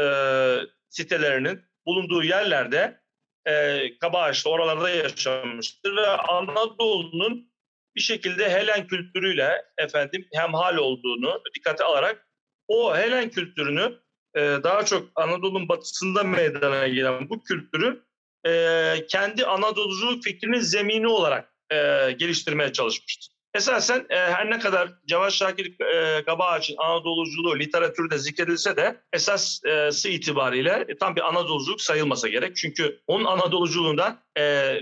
sitelerinin 0.90 1.62
bulunduğu 1.86 2.24
yerlerde 2.24 3.02
e, 3.46 3.84
Kabaağaçlı 3.98 4.50
oralarda 4.52 4.90
yaşamıştır 4.90 5.96
ve 5.96 6.08
Anadolu'nun 6.08 7.49
bir 7.96 8.02
şekilde 8.02 8.50
Helen 8.50 8.88
kültürüyle 8.88 9.66
efendim 9.78 10.26
hemhal 10.34 10.78
olduğunu 10.78 11.42
dikkate 11.56 11.84
alarak 11.84 12.28
o 12.68 12.98
Helen 12.98 13.30
kültürünü 13.30 14.00
e, 14.36 14.42
daha 14.42 14.86
çok 14.86 15.08
Anadolu'nun 15.16 15.70
batısında 15.70 16.24
meydana 16.24 16.88
gelen 16.88 17.30
bu 17.30 17.44
kültürü 17.44 18.04
e, 18.48 19.06
kendi 19.10 19.46
Anadoluculuk 19.46 20.24
fikrinin 20.24 20.60
zemini 20.60 21.08
olarak 21.08 21.54
e, 21.72 21.76
geliştirmeye 22.12 22.74
çalışmıştır. 22.74 23.30
Esasen 23.54 24.06
e, 24.10 24.16
her 24.16 24.50
ne 24.50 24.60
kadar 24.60 24.90
Cevat 25.08 25.32
Şakir 25.32 25.82
e, 25.82 26.24
Kabağaç'ın 26.24 26.76
Anadoluculuğu 26.78 27.60
literatürde 27.60 28.18
zikredilse 28.18 28.78
de 28.78 29.02
esası 29.14 30.10
itibariyle 30.10 30.88
tam 31.00 31.16
bir 31.16 31.28
Anadoluculuk 31.28 31.82
sayılmasa 31.82 32.28
gerek. 32.28 32.58
Çünkü 32.58 33.02
onun 33.08 33.26
Anadoluculuğunda 33.26 34.24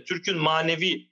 Türk'ün 0.05 0.37
manevi 0.37 1.09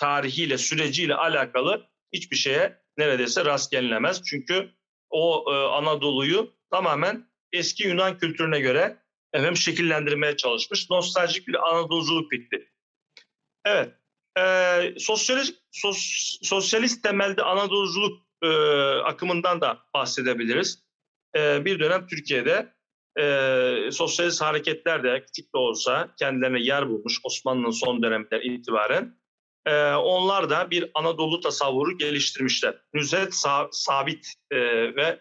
tarihiyle, 0.00 0.58
süreciyle 0.58 1.14
alakalı 1.14 1.86
hiçbir 2.12 2.36
şeye 2.36 2.78
neredeyse 2.98 3.44
rast 3.44 3.70
gelinemez. 3.70 4.22
Çünkü 4.24 4.70
o 5.10 5.44
e, 5.48 5.54
Anadolu'yu 5.54 6.52
tamamen 6.70 7.26
eski 7.52 7.82
Yunan 7.82 8.18
kültürüne 8.18 8.60
göre 8.60 8.96
efendim 9.32 9.56
şekillendirmeye 9.56 10.36
çalışmış. 10.36 10.90
Nostaljik 10.90 11.48
bir 11.48 11.68
Anadoluculuk 11.68 12.30
bitti. 12.30 12.68
Evet. 13.64 13.94
E, 14.38 14.44
sosyalist, 14.98 15.58
sos, 15.70 15.98
sosyalist 16.42 17.02
temelde 17.02 17.42
Anadoluculuk 17.42 18.22
e, 18.42 18.48
akımından 19.04 19.60
da 19.60 19.78
bahsedebiliriz. 19.94 20.84
E, 21.36 21.64
bir 21.64 21.80
dönem 21.80 22.06
Türkiye'de 22.06 22.74
e, 23.20 23.90
sosyalist 23.92 24.42
hareketler 24.42 25.02
de 25.02 25.24
küçük 25.26 25.54
de 25.54 25.58
olsa 25.58 26.14
kendilerine 26.18 26.60
yer 26.60 26.88
bulmuş 26.88 27.20
Osmanlı'nın 27.24 27.70
son 27.70 28.02
dönemler 28.02 28.40
itibaren 28.40 29.19
e, 29.70 29.94
onlar 29.94 30.50
da 30.50 30.70
bir 30.70 30.90
Anadolu 30.94 31.40
tasavvuru 31.40 31.98
geliştirmişler. 31.98 32.82
Nüzet 32.94 33.34
Sabit 33.70 34.34
e, 34.50 34.58
ve 34.96 35.20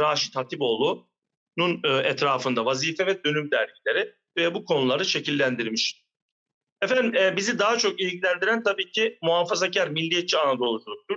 Raşit 0.00 0.36
Hatipoğlu'nun 0.36 1.80
e, 1.84 1.88
etrafında 1.88 2.64
vazife 2.64 3.06
ve 3.06 3.24
dönüm 3.24 3.50
dergileri 3.50 4.14
ve 4.36 4.54
bu 4.54 4.64
konuları 4.64 5.04
şekillendirmiş. 5.04 6.04
Efendim 6.82 7.14
e, 7.14 7.36
bizi 7.36 7.58
daha 7.58 7.78
çok 7.78 8.00
ilgilendiren 8.00 8.62
tabii 8.62 8.90
ki 8.90 9.18
muhafazakar 9.22 9.88
milliyetçi 9.88 10.38
Anadoluculuktur. 10.38 11.16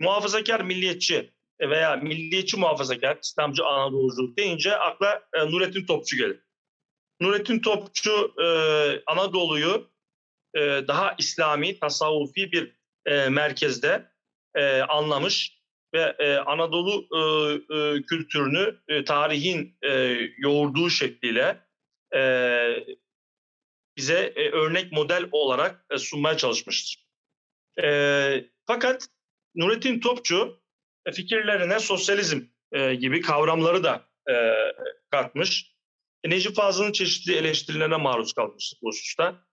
Muhafazakar 0.00 0.60
milliyetçi 0.60 1.32
veya 1.60 1.96
milliyetçi 1.96 2.56
muhafazakar 2.56 3.18
İslamcı 3.22 3.64
Anadoluculuk 3.64 4.38
deyince 4.38 4.76
akla 4.76 5.22
e, 5.34 5.50
Nurettin 5.50 5.86
Topçu 5.86 6.16
gelir. 6.16 6.40
Nurettin 7.20 7.58
Topçu 7.58 8.34
e, 8.42 8.46
Anadolu'yu 9.06 9.91
e, 10.54 10.60
daha 10.88 11.14
İslami, 11.18 11.78
tasavvufi 11.78 12.52
bir 12.52 12.76
e, 13.06 13.28
merkezde 13.28 14.12
e, 14.54 14.80
anlamış 14.80 15.62
ve 15.94 16.16
e, 16.18 16.36
Anadolu 16.36 17.06
e, 17.12 17.18
e, 17.76 18.02
kültürünü 18.02 18.80
e, 18.88 19.04
tarihin 19.04 19.76
e, 19.82 20.18
yoğurduğu 20.38 20.90
şekliyle 20.90 21.60
e, 22.14 22.20
bize 23.96 24.32
e, 24.36 24.50
örnek 24.50 24.92
model 24.92 25.28
olarak 25.32 25.84
e, 25.90 25.98
sunmaya 25.98 26.36
çalışmıştır. 26.36 27.06
E, 27.82 28.50
fakat 28.66 29.08
Nurettin 29.54 30.00
Topçu 30.00 30.62
e, 31.06 31.12
fikirlerine 31.12 31.78
sosyalizm 31.78 32.40
e, 32.72 32.94
gibi 32.94 33.20
kavramları 33.20 33.84
da 33.84 34.08
e, 34.30 34.34
katmış. 35.10 35.72
E, 36.24 36.30
Necip 36.30 36.56
Fazıl'ın 36.56 36.92
çeşitli 36.92 37.34
eleştirilerine 37.34 37.96
maruz 37.96 38.32
kalmıştır 38.32 38.78
bu 38.82 38.88
hususta. 38.88 39.44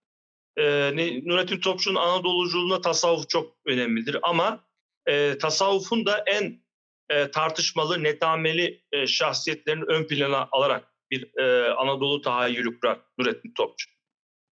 E, 0.59 0.91
Nurettin 1.25 1.59
Topçu'nun 1.59 1.95
Anadoluculuğuna 1.95 2.81
tasavvuf 2.81 3.29
çok 3.29 3.57
önemlidir 3.65 4.17
ama 4.23 4.65
e, 5.07 5.37
tasavvufun 5.37 6.05
da 6.05 6.23
en 6.27 6.61
e, 7.09 7.31
tartışmalı, 7.31 8.03
netameli 8.03 8.83
e, 8.91 9.07
şahsiyetlerini 9.07 9.83
ön 9.83 10.03
plana 10.07 10.49
alarak 10.51 10.93
bir 11.11 11.37
e, 11.37 11.73
Anadolu 11.73 12.21
tahayyülü 12.21 12.79
kurar 12.79 12.99
Nurettin 13.17 13.53
Topçu. 13.53 13.89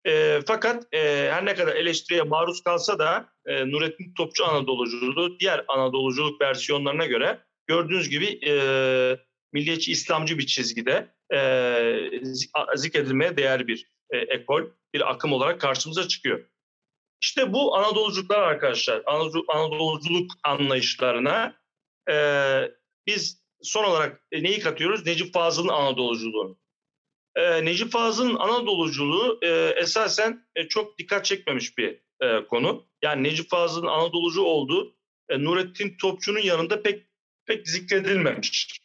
E, 0.08 0.40
fakat 0.48 0.94
e, 0.94 1.30
her 1.32 1.46
ne 1.46 1.56
kadar 1.56 1.76
eleştiriye 1.76 2.24
maruz 2.24 2.62
kalsa 2.62 3.00
da 3.00 3.30
e, 3.46 3.72
Nurettin 3.72 4.14
Topçu 4.14 4.46
Anadoluculuğu 4.46 5.40
diğer 5.40 5.66
Anadoluculuk 5.68 6.42
versiyonlarına 6.42 7.06
göre 7.06 7.40
gördüğünüz 7.68 8.10
gibi 8.10 8.40
e, 8.48 8.54
milliyetçi 9.54 9.92
İslamcı 9.92 10.38
bir 10.38 10.46
çizgide 10.46 11.10
e, 11.34 11.40
zikredilmeye 12.76 13.38
değer 13.38 13.68
bir 13.68 13.88
e, 14.10 14.18
ekol, 14.18 14.64
bir 14.94 15.12
akım 15.12 15.34
olarak 15.34 15.62
karşımıza 15.62 16.08
çıkıyor. 16.08 16.46
İşte 17.22 17.54
bu 17.54 17.76
Anadoluculuklar 17.76 18.40
arkadaşlar, 18.40 19.04
Anadolu, 19.06 19.46
Anadoluculuk 19.48 20.32
anlayışlarına 20.44 21.56
e, 22.10 22.16
biz 23.08 23.44
son 23.62 23.84
olarak 23.84 24.22
neyi 24.32 24.60
katıyoruz? 24.60 25.06
Necip 25.06 25.34
Fazıl'ın 25.34 25.70
Anadoluculuğunu. 25.70 26.58
E, 27.36 27.66
Necip 27.66 27.92
Fazıl'ın 27.92 28.36
Anadoluculuğu 28.36 29.40
e, 29.42 29.50
esasen 29.78 30.48
e, 30.56 30.68
çok 30.68 30.98
dikkat 30.98 31.26
çekmemiş 31.26 31.78
bir 31.78 32.00
e, 32.22 32.46
konu. 32.48 32.86
Yani 33.02 33.24
Necip 33.24 33.50
Fazıl'ın 33.50 33.88
Anadolucu 33.88 34.42
olduğu 34.42 34.96
e, 35.30 35.44
Nurettin 35.44 35.98
Topçu'nun 36.02 36.40
yanında 36.40 36.82
pek 36.82 37.08
pek 37.46 37.68
zikredilmemiş. 37.68 38.83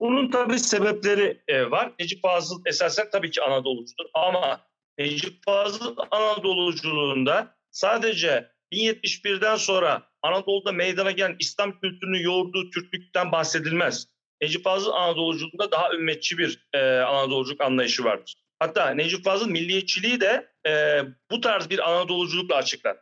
Bunun 0.00 0.30
tabii 0.30 0.58
sebepleri 0.58 1.42
e, 1.48 1.70
var. 1.70 1.92
Necip 1.98 2.22
Fazıl 2.22 2.62
esasen 2.66 3.10
tabii 3.12 3.30
ki 3.30 3.42
Anadolucudur 3.42 4.04
ama 4.14 4.60
Necip 4.98 5.44
Fazıl 5.44 5.96
Anadoluculuğunda 6.10 7.56
sadece 7.70 8.50
1071'den 8.72 9.56
sonra 9.56 10.02
Anadolu'da 10.22 10.72
meydana 10.72 11.10
gelen 11.10 11.36
İslam 11.38 11.80
kültürünü 11.80 12.22
yoğurduğu 12.22 12.70
Türklükten 12.70 13.32
bahsedilmez. 13.32 14.06
Necip 14.42 14.64
Fazıl 14.64 14.90
Anadoluculuğunda 14.90 15.70
daha 15.70 15.94
ümmetçi 15.94 16.38
bir 16.38 16.68
e, 16.72 16.78
Anadoluculuk 16.98 17.60
anlayışı 17.60 18.04
vardır. 18.04 18.34
Hatta 18.58 18.90
Necip 18.90 19.24
Fazıl 19.24 19.48
milliyetçiliği 19.48 20.20
de 20.20 20.52
e, 20.66 21.02
bu 21.30 21.40
tarz 21.40 21.70
bir 21.70 21.90
Anadoluculukla 21.90 22.56
açıklar. 22.56 22.96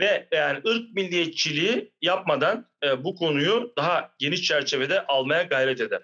Ve 0.00 0.28
yani 0.32 0.60
ırk 0.66 0.94
milliyetçiliği 0.94 1.92
yapmadan 2.02 2.70
e, 2.84 3.04
bu 3.04 3.14
konuyu 3.14 3.72
daha 3.76 4.14
geniş 4.18 4.42
çerçevede 4.42 5.06
almaya 5.06 5.42
gayret 5.42 5.80
eder. 5.80 6.02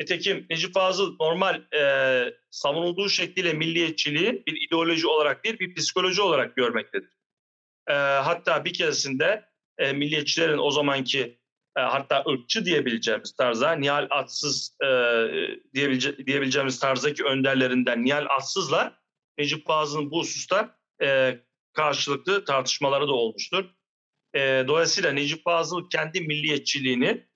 Nitekim 0.00 0.46
Necip 0.50 0.74
Fazıl 0.74 1.16
normal 1.20 1.62
e, 1.74 2.34
savunulduğu 2.50 3.08
şekliyle 3.08 3.52
milliyetçiliği 3.52 4.42
bir 4.46 4.66
ideoloji 4.66 5.06
olarak 5.06 5.44
değil 5.44 5.58
bir 5.58 5.74
psikoloji 5.74 6.22
olarak 6.22 6.56
görmektedir. 6.56 7.10
E, 7.88 7.92
hatta 7.92 8.64
bir 8.64 8.72
keresinde 8.72 9.44
e, 9.78 9.92
milliyetçilerin 9.92 10.58
o 10.58 10.70
zamanki 10.70 11.38
e, 11.76 11.80
hatta 11.80 12.24
ırkçı 12.28 12.64
diyebileceğimiz 12.64 13.36
tarza 13.36 13.72
Nihal 13.72 14.06
Atsız 14.10 14.76
e, 14.84 14.88
diyebilece, 15.74 16.26
diyebileceğimiz 16.26 16.78
tarzdaki 16.78 17.24
önderlerinden 17.24 18.04
Nihal 18.04 18.26
Atsız'la 18.28 18.98
Necip 19.38 19.66
Fazıl'ın 19.66 20.10
bu 20.10 20.20
hususta 20.20 20.78
e, 21.02 21.38
karşılıklı 21.72 22.44
tartışmaları 22.44 23.08
da 23.08 23.12
olmuştur. 23.12 23.64
E, 24.34 24.64
dolayısıyla 24.68 25.12
Necip 25.12 25.44
Fazıl 25.44 25.88
kendi 25.90 26.20
milliyetçiliğini 26.20 27.26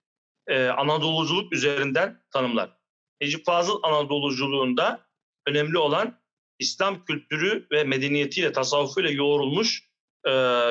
e, 0.50 0.68
Anadoluculuk 0.68 1.52
üzerinden 1.52 2.22
tanımlar. 2.32 2.76
Necip 3.20 3.46
Fazıl 3.46 3.80
Anadoluculuğunda 3.82 5.06
önemli 5.46 5.78
olan 5.78 6.20
İslam 6.58 7.04
kültürü 7.04 7.66
ve 7.72 7.84
medeniyetiyle, 7.84 8.52
tasavvufuyla 8.52 9.10
yoğrulmuş 9.10 9.88
e, 10.26 10.30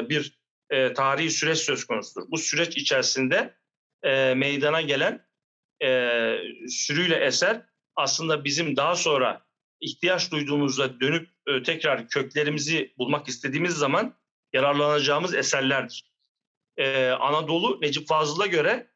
bir 0.10 0.40
e, 0.70 0.94
tarihi 0.94 1.32
süreç 1.32 1.58
söz 1.58 1.86
konusudur. 1.86 2.32
Bu 2.32 2.38
süreç 2.38 2.78
içerisinde 2.78 3.56
e, 4.04 4.34
meydana 4.34 4.82
gelen 4.82 5.26
e, 5.84 5.90
sürüyle 6.68 7.16
eser 7.16 7.66
aslında 7.96 8.44
bizim 8.44 8.76
daha 8.76 8.96
sonra 8.96 9.46
ihtiyaç 9.82 10.32
duyduğumuzda 10.32 11.00
dönüp 11.00 11.30
e, 11.48 11.64
tekrar 11.64 12.08
köklerimizi 12.08 12.94
bulmak 12.98 13.28
istediğimiz 13.28 13.74
zaman 13.74 14.16
yararlanacağımız 14.54 15.36
eserlerdir. 15.36 16.12
E, 16.78 17.10
Anadolu 17.10 17.82
Necip 17.82 18.08
Fazıl'a 18.08 18.48
göre 18.48 18.89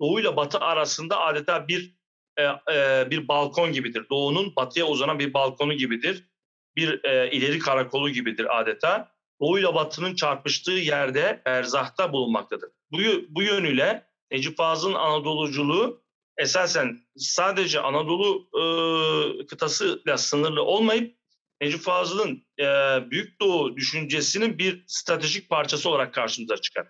Doğu 0.00 0.20
ile 0.20 0.36
Batı 0.36 0.58
arasında 0.58 1.20
adeta 1.20 1.68
bir 1.68 1.94
e, 2.36 2.42
e, 2.74 3.10
bir 3.10 3.28
balkon 3.28 3.72
gibidir. 3.72 4.06
Doğu'nun 4.10 4.56
batıya 4.56 4.86
uzanan 4.86 5.18
bir 5.18 5.34
balkonu 5.34 5.74
gibidir. 5.74 6.28
Bir 6.76 7.04
e, 7.04 7.30
ileri 7.30 7.58
karakolu 7.58 8.10
gibidir 8.10 8.60
adeta. 8.60 9.14
Doğu 9.40 9.58
ile 9.58 9.74
Batı'nın 9.74 10.14
çarpıştığı 10.14 10.72
yerde 10.72 11.42
erzahta 11.44 12.12
bulunmaktadır. 12.12 12.70
Bu, 12.92 12.98
bu 13.28 13.42
yönüyle 13.42 14.06
Necip 14.30 14.56
Fazıl'ın 14.56 14.94
Anadoluculuğu 14.94 16.04
esasen 16.36 17.00
sadece 17.16 17.80
Anadolu 17.80 18.48
e, 18.54 19.46
kıtasıyla 19.46 20.18
sınırlı 20.18 20.62
olmayıp 20.62 21.16
Necip 21.60 21.80
Fazıl'ın 21.80 22.46
e, 22.60 22.64
Büyük 23.10 23.40
Doğu 23.40 23.76
düşüncesinin 23.76 24.58
bir 24.58 24.84
stratejik 24.86 25.48
parçası 25.48 25.90
olarak 25.90 26.14
karşımıza 26.14 26.56
çıkar. 26.56 26.86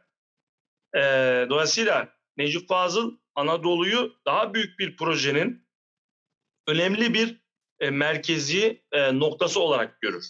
E, 0.96 1.00
dolayısıyla 1.50 2.13
Necip 2.36 2.68
Fazıl 2.68 3.16
Anadolu'yu 3.34 4.16
daha 4.26 4.54
büyük 4.54 4.78
bir 4.78 4.96
projenin 4.96 5.66
önemli 6.68 7.14
bir 7.14 7.40
e, 7.80 7.90
merkezi 7.90 8.84
e, 8.92 9.18
noktası 9.18 9.60
olarak 9.60 10.00
görür. 10.00 10.24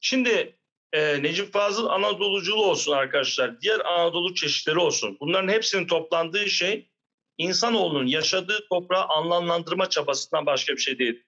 Şimdi 0.00 0.58
e, 0.92 1.22
Necip 1.22 1.52
Fazıl 1.52 1.86
Anadoluculuğu 1.86 2.66
olsun 2.66 2.92
arkadaşlar, 2.92 3.60
diğer 3.60 3.80
Anadolu 3.80 4.34
çeşitleri 4.34 4.78
olsun. 4.78 5.16
Bunların 5.20 5.48
hepsinin 5.48 5.86
toplandığı 5.86 6.48
şey 6.48 6.90
insanoğlunun 7.38 8.06
yaşadığı 8.06 8.68
toprağı 8.68 9.04
anlamlandırma 9.04 9.88
çabasından 9.88 10.46
başka 10.46 10.72
bir 10.72 10.80
şey 10.80 10.98
değil. 10.98 11.22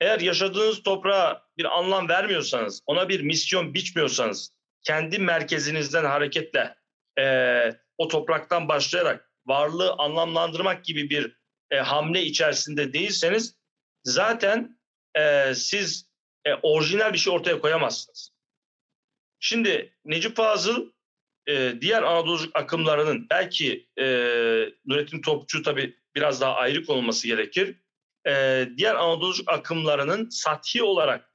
Eğer 0.00 0.20
yaşadığınız 0.20 0.82
toprağa 0.82 1.42
bir 1.58 1.78
anlam 1.78 2.08
vermiyorsanız, 2.08 2.82
ona 2.86 3.08
bir 3.08 3.20
misyon 3.20 3.74
biçmiyorsanız, 3.74 4.56
kendi 4.82 5.18
merkezinizden 5.18 6.04
hareketle 6.04 6.74
e, 7.18 7.24
o 7.98 8.08
topraktan 8.08 8.68
başlayarak 8.68 9.30
varlığı 9.46 9.92
anlamlandırmak 9.92 10.84
gibi 10.84 11.10
bir 11.10 11.36
e, 11.70 11.76
hamle 11.76 12.22
içerisinde 12.22 12.92
değilseniz 12.92 13.56
zaten 14.04 14.78
e, 15.18 15.54
siz 15.54 16.10
e, 16.44 16.54
orijinal 16.54 17.12
bir 17.12 17.18
şey 17.18 17.32
ortaya 17.32 17.60
koyamazsınız. 17.60 18.30
Şimdi 19.40 19.94
Necip 20.04 20.36
Fazıl 20.36 20.90
e, 21.48 21.74
diğer 21.80 22.02
Anadolu 22.02 22.40
akımlarının 22.54 23.26
belki 23.30 23.88
e, 23.98 24.04
Nurettin 24.86 25.20
Topçu 25.20 25.62
tabii 25.62 25.96
biraz 26.14 26.40
daha 26.40 26.54
ayrı 26.54 26.84
konulması 26.84 27.26
gerekir. 27.26 27.76
E, 28.26 28.66
diğer 28.76 28.94
Anadolu 28.94 29.34
akımlarının 29.46 30.28
sathi 30.28 30.82
olarak 30.82 31.32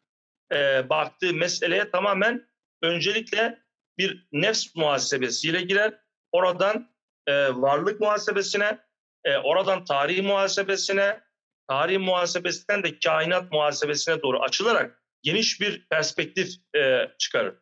e, 0.52 0.89
baktığı 0.89 1.34
meseleye 1.34 1.89
tamamen 1.89 2.47
öncelikle 2.82 3.63
bir 3.97 4.28
nefs 4.32 4.76
muhasebesiyle 4.76 5.62
girer. 5.62 6.01
Oradan 6.32 6.91
e, 7.28 7.34
varlık 7.50 8.00
muhasebesine, 8.00 8.80
e, 9.24 9.38
oradan 9.38 9.86
tarih 9.86 10.24
muhasebesine, 10.24 11.22
tarih 11.70 12.00
muhasebesinden 12.00 12.84
de 12.84 13.00
kainat 13.00 13.52
muhasebesine 13.52 14.22
doğru 14.22 14.39
açılarak 14.39 15.04
geniş 15.24 15.62
bir 15.62 15.88
perspektif 15.89 16.50
e, 16.76 17.12
çıkarır. 17.17 17.56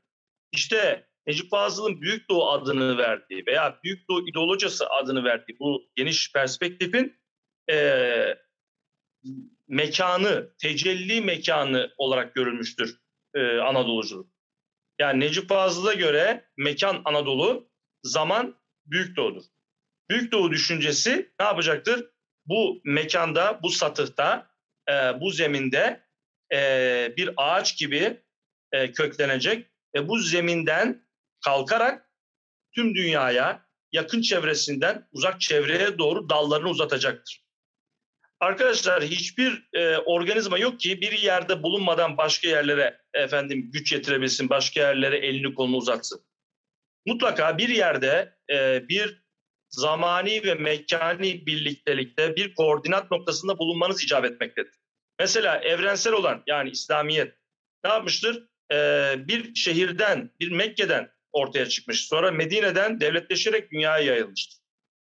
İşte 0.52 1.10
Necip 1.28 1.50
Fazıl'ın 1.50 2.02
Büyük 2.02 2.30
Doğu 2.30 2.50
adını 2.50 2.98
verdiği 2.98 3.46
veya 3.48 3.80
Büyük 3.84 4.10
Doğu 4.10 4.30
ideolojisi 4.30 4.86
adını 4.86 5.24
verdiği 5.24 5.60
bu 5.60 5.84
geniş 5.96 6.34
perspektifin 6.34 7.20
e, 7.72 8.36
mekanı, 9.68 10.54
tecelli 10.62 11.22
mekanı 11.22 11.94
olarak 11.98 12.36
görülmüştür 12.36 13.00
e, 13.36 13.58
Anadoluculuk. 13.58 14.30
Yani 15.00 15.20
Necip 15.20 15.50
Fazıl'a 15.50 15.94
göre 15.94 16.50
mekan 16.58 17.02
Anadolu, 17.06 17.69
zaman 18.04 18.56
Büyük 18.86 19.16
Doğu'dur. 19.16 19.44
Büyük 20.10 20.32
Doğu 20.32 20.52
düşüncesi 20.52 21.32
ne 21.40 21.46
yapacaktır? 21.46 22.10
Bu 22.46 22.82
mekanda, 22.84 23.60
bu 23.64 23.70
satıhta, 23.70 24.50
e, 24.90 24.94
bu 24.94 25.32
zeminde 25.32 26.04
e, 26.54 27.14
bir 27.18 27.30
ağaç 27.38 27.78
gibi 27.78 28.22
e, 28.72 28.92
köklenecek 28.92 29.68
ve 29.96 30.08
bu 30.08 30.20
zeminden 30.20 31.06
kalkarak 31.46 32.10
tüm 32.76 32.96
dünyaya 32.96 33.66
yakın 33.92 34.22
çevresinden 34.22 35.08
uzak 35.12 35.42
çevreye 35.42 35.98
doğru 35.98 36.30
dallarını 36.30 36.70
uzatacaktır. 36.70 37.44
Arkadaşlar 38.40 39.04
hiçbir 39.04 39.68
e, 39.74 39.98
organizma 39.98 40.58
yok 40.58 40.80
ki 40.80 41.02
bir 41.02 41.12
yerde 41.12 41.64
bulunmadan 41.64 42.18
başka 42.18 42.50
yerlere 42.50 43.02
efendim 43.14 43.72
güç 43.72 43.92
yetirebilsin, 43.92 44.50
başka 44.50 44.80
yerlere 44.80 45.18
elini 45.18 45.54
kolunu 45.54 45.78
uzatsın. 45.78 46.22
Mutlaka 47.06 47.58
bir 47.58 47.70
yerde 47.70 48.38
e, 48.52 48.90
bir 48.90 49.24
zamani 49.70 50.44
ve 50.44 50.54
mekani 50.54 51.46
birliktelikte 51.46 52.36
bir 52.36 52.54
koordinat 52.54 53.12
noktasında 53.12 53.58
bulunmanız 53.58 54.04
icap 54.04 54.26
etmektedir. 54.26 54.74
Mesela 55.20 55.58
evrensel 55.58 56.14
olan 56.14 56.44
yani 56.48 56.70
İslamiyet 56.70 57.34
ne 57.84 57.90
yapmıştır? 57.90 58.50
Ee, 58.72 59.16
bir 59.18 59.56
şehirden, 59.56 60.32
bir 60.40 60.52
Mekke'den 60.52 61.12
ortaya 61.32 61.70
çıkmış. 61.70 62.08
Sonra 62.08 62.32
Medine'den 62.32 63.02
devletleşerek 63.02 63.72
dünyaya 63.72 64.06
yayılmıştır. 64.06 64.60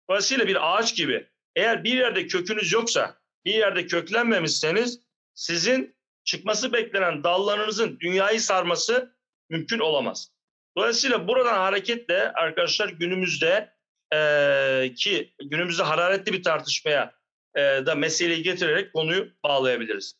Dolayısıyla 0.09 0.47
bir 0.47 0.77
ağaç 0.77 0.95
gibi 0.95 1.27
eğer 1.55 1.83
bir 1.83 1.93
yerde 1.93 2.27
kökünüz 2.27 2.71
yoksa, 2.71 3.19
bir 3.45 3.53
yerde 3.53 3.87
köklenmemişseniz 3.87 4.99
sizin 5.33 5.95
çıkması 6.23 6.73
beklenen 6.73 7.23
dallarınızın 7.23 7.99
dünyayı 7.99 8.41
sarması 8.41 9.17
mümkün 9.49 9.79
olamaz. 9.79 10.31
Dolayısıyla 10.77 11.27
buradan 11.27 11.57
hareketle 11.57 12.31
arkadaşlar 12.31 12.89
günümüzde 12.89 13.73
e, 14.13 14.93
ki 14.97 15.33
günümüzde 15.43 15.83
hararetli 15.83 16.33
bir 16.33 16.43
tartışmaya 16.43 17.13
e, 17.55 17.61
da 17.61 17.95
meseleyi 17.95 18.43
getirerek 18.43 18.93
konuyu 18.93 19.29
bağlayabiliriz. 19.43 20.13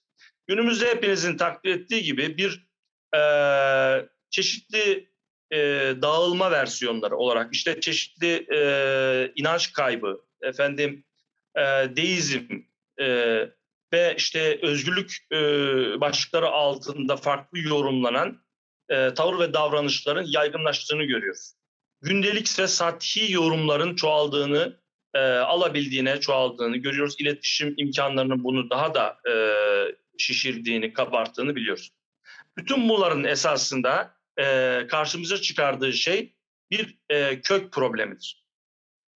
Günümüzde 0.47 0.89
hepinizin 0.89 1.37
takdir 1.37 1.75
ettiği 1.75 2.03
gibi 2.03 2.37
bir 2.37 2.67
e, 3.17 3.21
çeşitli 4.29 5.09
e, 5.51 5.57
dağılma 6.01 6.51
versiyonları 6.51 7.17
olarak 7.17 7.53
işte 7.53 7.79
çeşitli 7.79 8.47
e, 8.53 9.31
inanç 9.35 9.73
kaybı, 9.73 10.21
efendim 10.41 11.03
e, 11.55 11.61
deizm 11.95 12.45
e, 12.99 13.07
ve 13.93 14.15
işte 14.17 14.59
özgürlük 14.61 15.17
e, 15.31 15.37
başlıkları 16.01 16.47
altında 16.47 17.17
farklı 17.17 17.59
yorumlanan 17.59 18.46
e, 18.89 19.13
tavır 19.13 19.39
ve 19.39 19.54
davranışların 19.54 20.26
yaygınlaştığını 20.28 21.04
görüyoruz. 21.04 21.54
Gündelik 22.02 22.60
ve 22.60 22.67
sathi 22.67 23.32
yorumların 23.32 23.95
çoğaldığını, 23.95 24.80
e, 25.13 25.19
alabildiğine 25.19 26.19
çoğaldığını 26.19 26.78
görüyoruz. 26.78 27.15
İletişim 27.19 27.73
imkanlarının 27.78 28.43
bunu 28.43 28.69
daha 28.69 28.93
da 28.93 29.17
e, 29.30 29.34
şişirdiğini, 30.17 30.93
kabarttığını 30.93 31.56
biliyoruz. 31.56 31.91
Bütün 32.58 32.89
bunların 32.89 33.23
esasında 33.23 34.17
e, 34.39 34.88
karşımıza 34.89 35.38
çıkardığı 35.38 35.93
şey 35.93 36.36
bir 36.71 36.97
e, 37.10 37.41
kök 37.41 37.71
problemidir. 37.71 38.45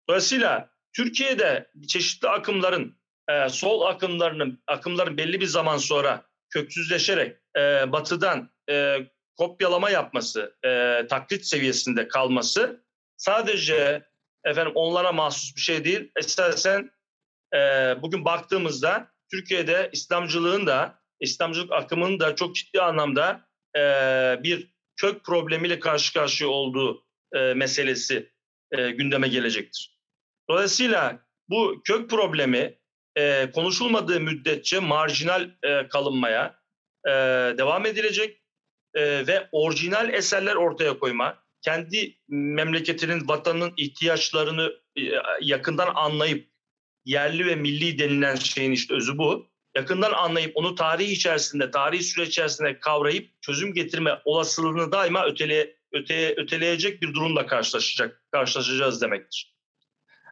Dolayısıyla 0.08 0.70
Türkiye'de 0.92 1.70
çeşitli 1.88 2.28
akımların, 2.28 2.98
e, 3.28 3.48
sol 3.48 3.80
akımlarının 3.80 4.62
akımların 4.66 5.16
belli 5.16 5.40
bir 5.40 5.46
zaman 5.46 5.76
sonra 5.76 6.24
köksüzleşerek 6.50 7.36
e, 7.56 7.92
batıdan 7.92 8.50
e, 8.70 8.96
kopyalama 9.40 9.90
yapması, 9.90 10.56
e, 10.64 11.06
taklit 11.06 11.46
seviyesinde 11.46 12.08
kalması 12.08 12.84
sadece 13.16 14.06
efendim 14.44 14.72
onlara 14.74 15.12
mahsus 15.12 15.56
bir 15.56 15.60
şey 15.60 15.84
değil. 15.84 16.10
Esasen 16.16 16.90
e, 17.54 17.58
bugün 18.02 18.24
baktığımızda 18.24 19.12
Türkiye'de 19.30 19.90
İslamcılığın 19.92 20.66
da 20.66 21.00
İslamcılık 21.20 21.72
akımının 21.72 22.20
da 22.20 22.36
çok 22.36 22.54
ciddi 22.54 22.80
anlamda 22.80 23.48
e, 23.76 23.80
bir 24.42 24.72
kök 24.96 25.24
problemiyle 25.24 25.80
karşı 25.80 26.12
karşıya 26.12 26.50
olduğu 26.50 27.04
e, 27.34 27.54
meselesi 27.54 28.32
e, 28.72 28.90
gündeme 28.90 29.28
gelecektir. 29.28 29.98
Dolayısıyla 30.50 31.18
bu 31.48 31.80
kök 31.84 32.10
problemi 32.10 32.78
e, 33.16 33.50
konuşulmadığı 33.50 34.20
müddetçe 34.20 34.78
marjinal 34.78 35.50
e, 35.62 35.88
kalınmaya 35.88 36.60
e, 37.06 37.10
devam 37.58 37.86
edilecek 37.86 38.39
e, 38.94 39.26
ve 39.26 39.48
orijinal 39.52 40.14
eserler 40.14 40.54
ortaya 40.54 40.98
koyma, 40.98 41.38
kendi 41.62 42.16
memleketinin, 42.28 43.28
vatanının 43.28 43.72
ihtiyaçlarını 43.76 44.72
e, 44.96 45.00
yakından 45.40 45.92
anlayıp 45.94 46.50
yerli 47.04 47.46
ve 47.46 47.54
milli 47.54 47.98
denilen 47.98 48.34
şeyin 48.36 48.72
işte 48.72 48.94
özü 48.94 49.18
bu. 49.18 49.50
Yakından 49.76 50.12
anlayıp 50.12 50.52
onu 50.54 50.74
tarih 50.74 51.08
içerisinde, 51.08 51.70
tarihi 51.70 52.02
süreç 52.02 52.28
içerisinde 52.28 52.80
kavrayıp 52.80 53.42
çözüm 53.42 53.74
getirme 53.74 54.18
olasılığını 54.24 54.92
daima 54.92 55.26
ötele, 55.26 55.76
öteye, 55.92 56.34
öteleyecek 56.36 57.02
bir 57.02 57.14
durumla 57.14 57.46
karşılaşacak, 57.46 58.24
karşılaşacağız 58.32 59.02
demektir. 59.02 59.54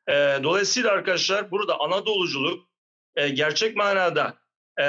E, 0.09 0.13
dolayısıyla 0.43 0.91
arkadaşlar 0.91 1.51
burada 1.51 1.81
Anadoluculuk 1.81 2.69
e, 3.17 3.29
gerçek 3.29 3.77
manada 3.77 4.39
e, 4.81 4.87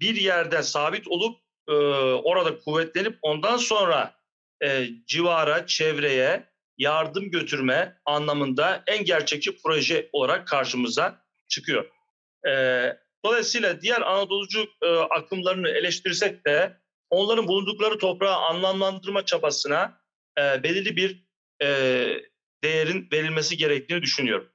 bir 0.00 0.16
yerde 0.16 0.62
sabit 0.62 1.08
olup 1.08 1.41
e, 1.68 1.72
orada 2.12 2.58
kuvvetlenip 2.58 3.18
ondan 3.22 3.56
sonra 3.56 4.14
e, 4.64 4.86
civara, 5.06 5.66
çevreye 5.66 6.52
yardım 6.78 7.30
götürme 7.30 7.96
anlamında 8.04 8.82
en 8.86 9.04
gerçekçi 9.04 9.56
proje 9.62 10.08
olarak 10.12 10.46
karşımıza 10.46 11.24
çıkıyor. 11.48 11.90
E, 12.48 12.52
dolayısıyla 13.24 13.80
diğer 13.80 14.00
Anadolucu 14.00 14.66
e, 14.82 14.88
akımlarını 14.88 15.68
eleştirsek 15.68 16.46
de 16.46 16.76
onların 17.10 17.48
bulundukları 17.48 17.98
toprağı 17.98 18.36
anlamlandırma 18.36 19.24
çabasına 19.24 20.00
e, 20.38 20.62
belirli 20.62 20.96
bir 20.96 21.24
e, 21.62 21.68
değerin 22.64 23.08
verilmesi 23.12 23.56
gerektiğini 23.56 24.02
düşünüyorum. 24.02 24.48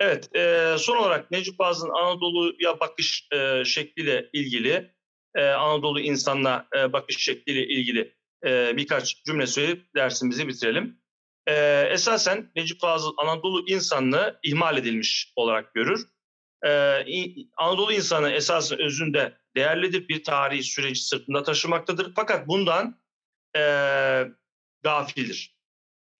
Evet, 0.00 0.36
e, 0.36 0.74
son 0.78 0.96
olarak 0.96 1.30
Necip 1.30 1.58
Fazıl'ın 1.58 1.94
Anadolu'ya 1.94 2.80
bakış 2.80 3.28
e, 3.32 3.64
şekliyle 3.64 4.30
ilgili, 4.32 4.93
e, 5.34 5.44
Anadolu 5.44 6.00
insanla 6.00 6.66
e, 6.76 6.92
bakış 6.92 7.16
şekliyle 7.16 7.66
ilgili 7.66 8.14
e, 8.44 8.76
birkaç 8.76 9.24
cümle 9.24 9.46
söyleyip 9.46 9.94
dersimizi 9.94 10.48
bitirelim. 10.48 11.00
E, 11.46 11.54
esasen 11.90 12.50
Necip 12.56 12.80
Fazıl 12.80 13.14
Anadolu 13.16 13.64
insanlığı 13.68 14.40
ihmal 14.42 14.78
edilmiş 14.78 15.32
olarak 15.36 15.74
görür. 15.74 16.06
E, 16.66 16.70
Anadolu 17.56 17.92
insanı 17.92 18.30
esasın 18.30 18.78
özünde 18.78 19.38
değerlidir, 19.56 20.08
bir 20.08 20.24
tarihi 20.24 20.62
süreci 20.62 21.00
sırtında 21.02 21.42
taşımaktadır. 21.42 22.12
Fakat 22.16 22.48
bundan 22.48 23.00
e, 23.56 23.60
gafildir. 24.82 25.56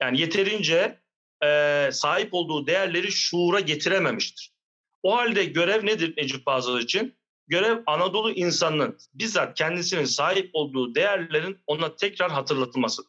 Yani 0.03 0.21
yeterince 0.21 1.01
e, 1.45 1.89
sahip 1.93 2.35
olduğu 2.35 2.67
değerleri 2.67 3.13
şuura 3.13 3.61
getirememiştir. 3.61 4.55
O 5.03 5.17
halde 5.17 5.45
görev 5.45 5.87
nedir 5.87 6.15
Necip 6.17 6.45
Fazıl 6.45 6.81
için? 6.81 7.17
Görev 7.47 7.83
Anadolu 7.87 8.31
insanının 8.31 8.99
bizzat 9.15 9.59
kendisinin 9.59 10.05
sahip 10.05 10.51
olduğu 10.53 10.95
değerlerin 10.95 11.59
ona 11.67 11.97
tekrar 11.97 12.31
hatırlatılması. 12.31 13.03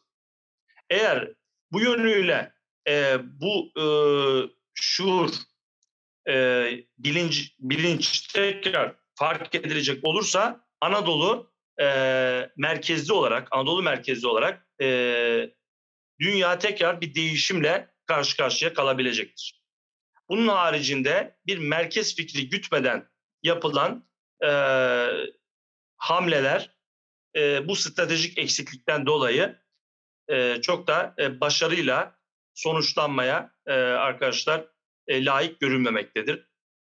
Eğer 0.90 1.32
bu 1.72 1.80
yönüyle 1.80 2.52
e, 2.88 3.18
bu 3.22 3.80
e, 3.80 3.84
şuur, 4.74 5.30
e, 6.28 6.66
bilinç, 6.98 7.54
bilinç 7.58 8.20
tekrar 8.20 8.94
fark 9.14 9.54
edilecek 9.54 10.04
olursa 10.06 10.66
Anadolu 10.80 11.52
e, 11.80 11.86
merkezli 12.56 13.12
olarak, 13.12 13.48
Anadolu 13.50 13.82
merkezli 13.82 14.26
olarak 14.26 14.66
e, 14.82 15.50
dünya 16.20 16.58
tekrar 16.58 17.00
bir 17.00 17.14
değişimle 17.14 17.90
karşı 18.06 18.36
karşıya 18.36 18.74
kalabilecektir. 18.74 19.62
Bunun 20.28 20.48
haricinde 20.48 21.36
bir 21.46 21.58
merkez 21.58 22.16
fikri 22.16 22.48
gütmeden 22.48 23.08
yapılan 23.42 24.06
e, 24.44 24.50
hamleler 25.96 26.76
e, 27.36 27.68
bu 27.68 27.76
stratejik 27.76 28.38
eksiklikten 28.38 29.06
dolayı 29.06 29.58
e, 30.28 30.60
çok 30.62 30.86
da 30.86 31.14
e, 31.18 31.40
başarıyla 31.40 32.18
sonuçlanmaya 32.54 33.52
e, 33.66 33.72
arkadaşlar 33.74 34.66
e, 35.08 35.24
layık 35.24 35.60
görünmemektedir. 35.60 36.48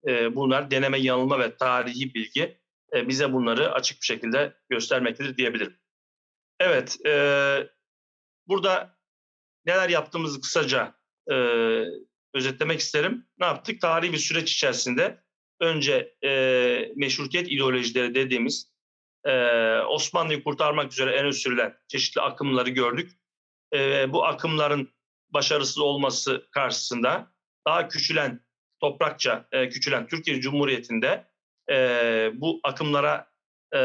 E, 0.06 0.34
bunlar 0.34 0.70
deneme 0.70 0.98
yanılma 0.98 1.38
ve 1.38 1.56
tarihi 1.56 2.14
bilgi 2.14 2.60
e, 2.94 3.08
bize 3.08 3.32
bunları 3.32 3.72
açık 3.72 4.00
bir 4.00 4.06
şekilde 4.06 4.56
göstermektedir 4.70 5.36
diyebilirim. 5.36 5.78
Evet, 6.60 7.06
e, 7.06 7.12
burada 8.46 8.98
neler 9.66 9.88
yaptığımızı 9.88 10.40
kısaca 10.40 10.94
e, 11.30 11.34
özetlemek 12.34 12.80
isterim. 12.80 13.26
Ne 13.38 13.46
yaptık? 13.46 13.80
Tarihi 13.80 14.12
bir 14.12 14.18
süreç 14.18 14.52
içerisinde 14.52 15.22
önce 15.60 16.14
e, 16.24 16.92
meşrutiyet 16.96 17.52
ideolojileri 17.52 18.14
dediğimiz 18.14 18.72
e, 19.24 19.32
Osmanlı'yı 19.78 20.44
kurtarmak 20.44 20.92
üzere 20.92 21.16
en 21.16 21.30
sürülen 21.30 21.74
çeşitli 21.88 22.20
akımları 22.20 22.70
gördük. 22.70 23.12
E, 23.74 24.12
bu 24.12 24.24
akımların 24.26 24.92
başarısız 25.30 25.78
olması 25.78 26.48
karşısında 26.50 27.32
daha 27.66 27.88
küçülen, 27.88 28.40
toprakça 28.80 29.48
e, 29.52 29.68
küçülen 29.68 30.06
Türkiye 30.06 30.40
Cumhuriyeti'nde 30.40 31.24
e, 31.70 32.30
bu 32.34 32.60
akımlara 32.64 33.30
e, 33.74 33.80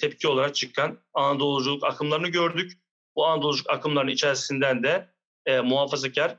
tepki 0.00 0.28
olarak 0.28 0.54
çıkan 0.54 0.98
Anadoluculuk 1.14 1.84
akımlarını 1.84 2.28
gördük. 2.28 2.72
Bu 3.16 3.26
Anadoluculuk 3.26 3.70
akımların 3.70 4.08
içerisinden 4.08 4.82
de 4.82 5.08
e, 5.46 5.60
muhafazakar 5.60 6.36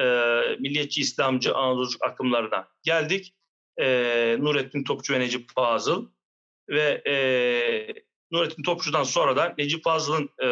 e, 0.00 0.04
milliyetçi 0.58 1.00
İslamcı 1.00 1.54
Anadolu 1.54 1.88
akımlarına 2.00 2.68
geldik. 2.82 3.34
E, 3.80 3.86
Nurettin 4.38 4.84
Topçu 4.84 5.14
ve 5.14 5.20
Necip 5.20 5.50
Fazıl 5.54 6.06
ve 6.68 7.02
e, 7.06 7.14
Nurettin 8.30 8.62
Topçu'dan 8.62 9.02
sonra 9.02 9.36
da 9.36 9.54
Necip 9.58 9.84
Fazıl'ın 9.84 10.30
e, 10.38 10.46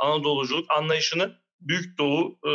Anadoluculuk 0.00 0.70
anlayışını 0.70 1.36
Büyük 1.60 1.98
Doğu 1.98 2.38
e, 2.48 2.52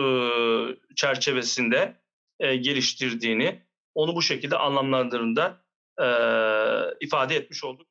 çerçevesinde 0.95 1.95
e, 2.39 2.55
geliştirdiğini, 2.55 3.63
onu 3.95 4.15
bu 4.15 4.21
şekilde 4.21 4.57
anlamlandırında 4.57 5.65
e, 6.01 6.07
ifade 7.05 7.35
etmiş 7.35 7.63
olduk. 7.63 7.87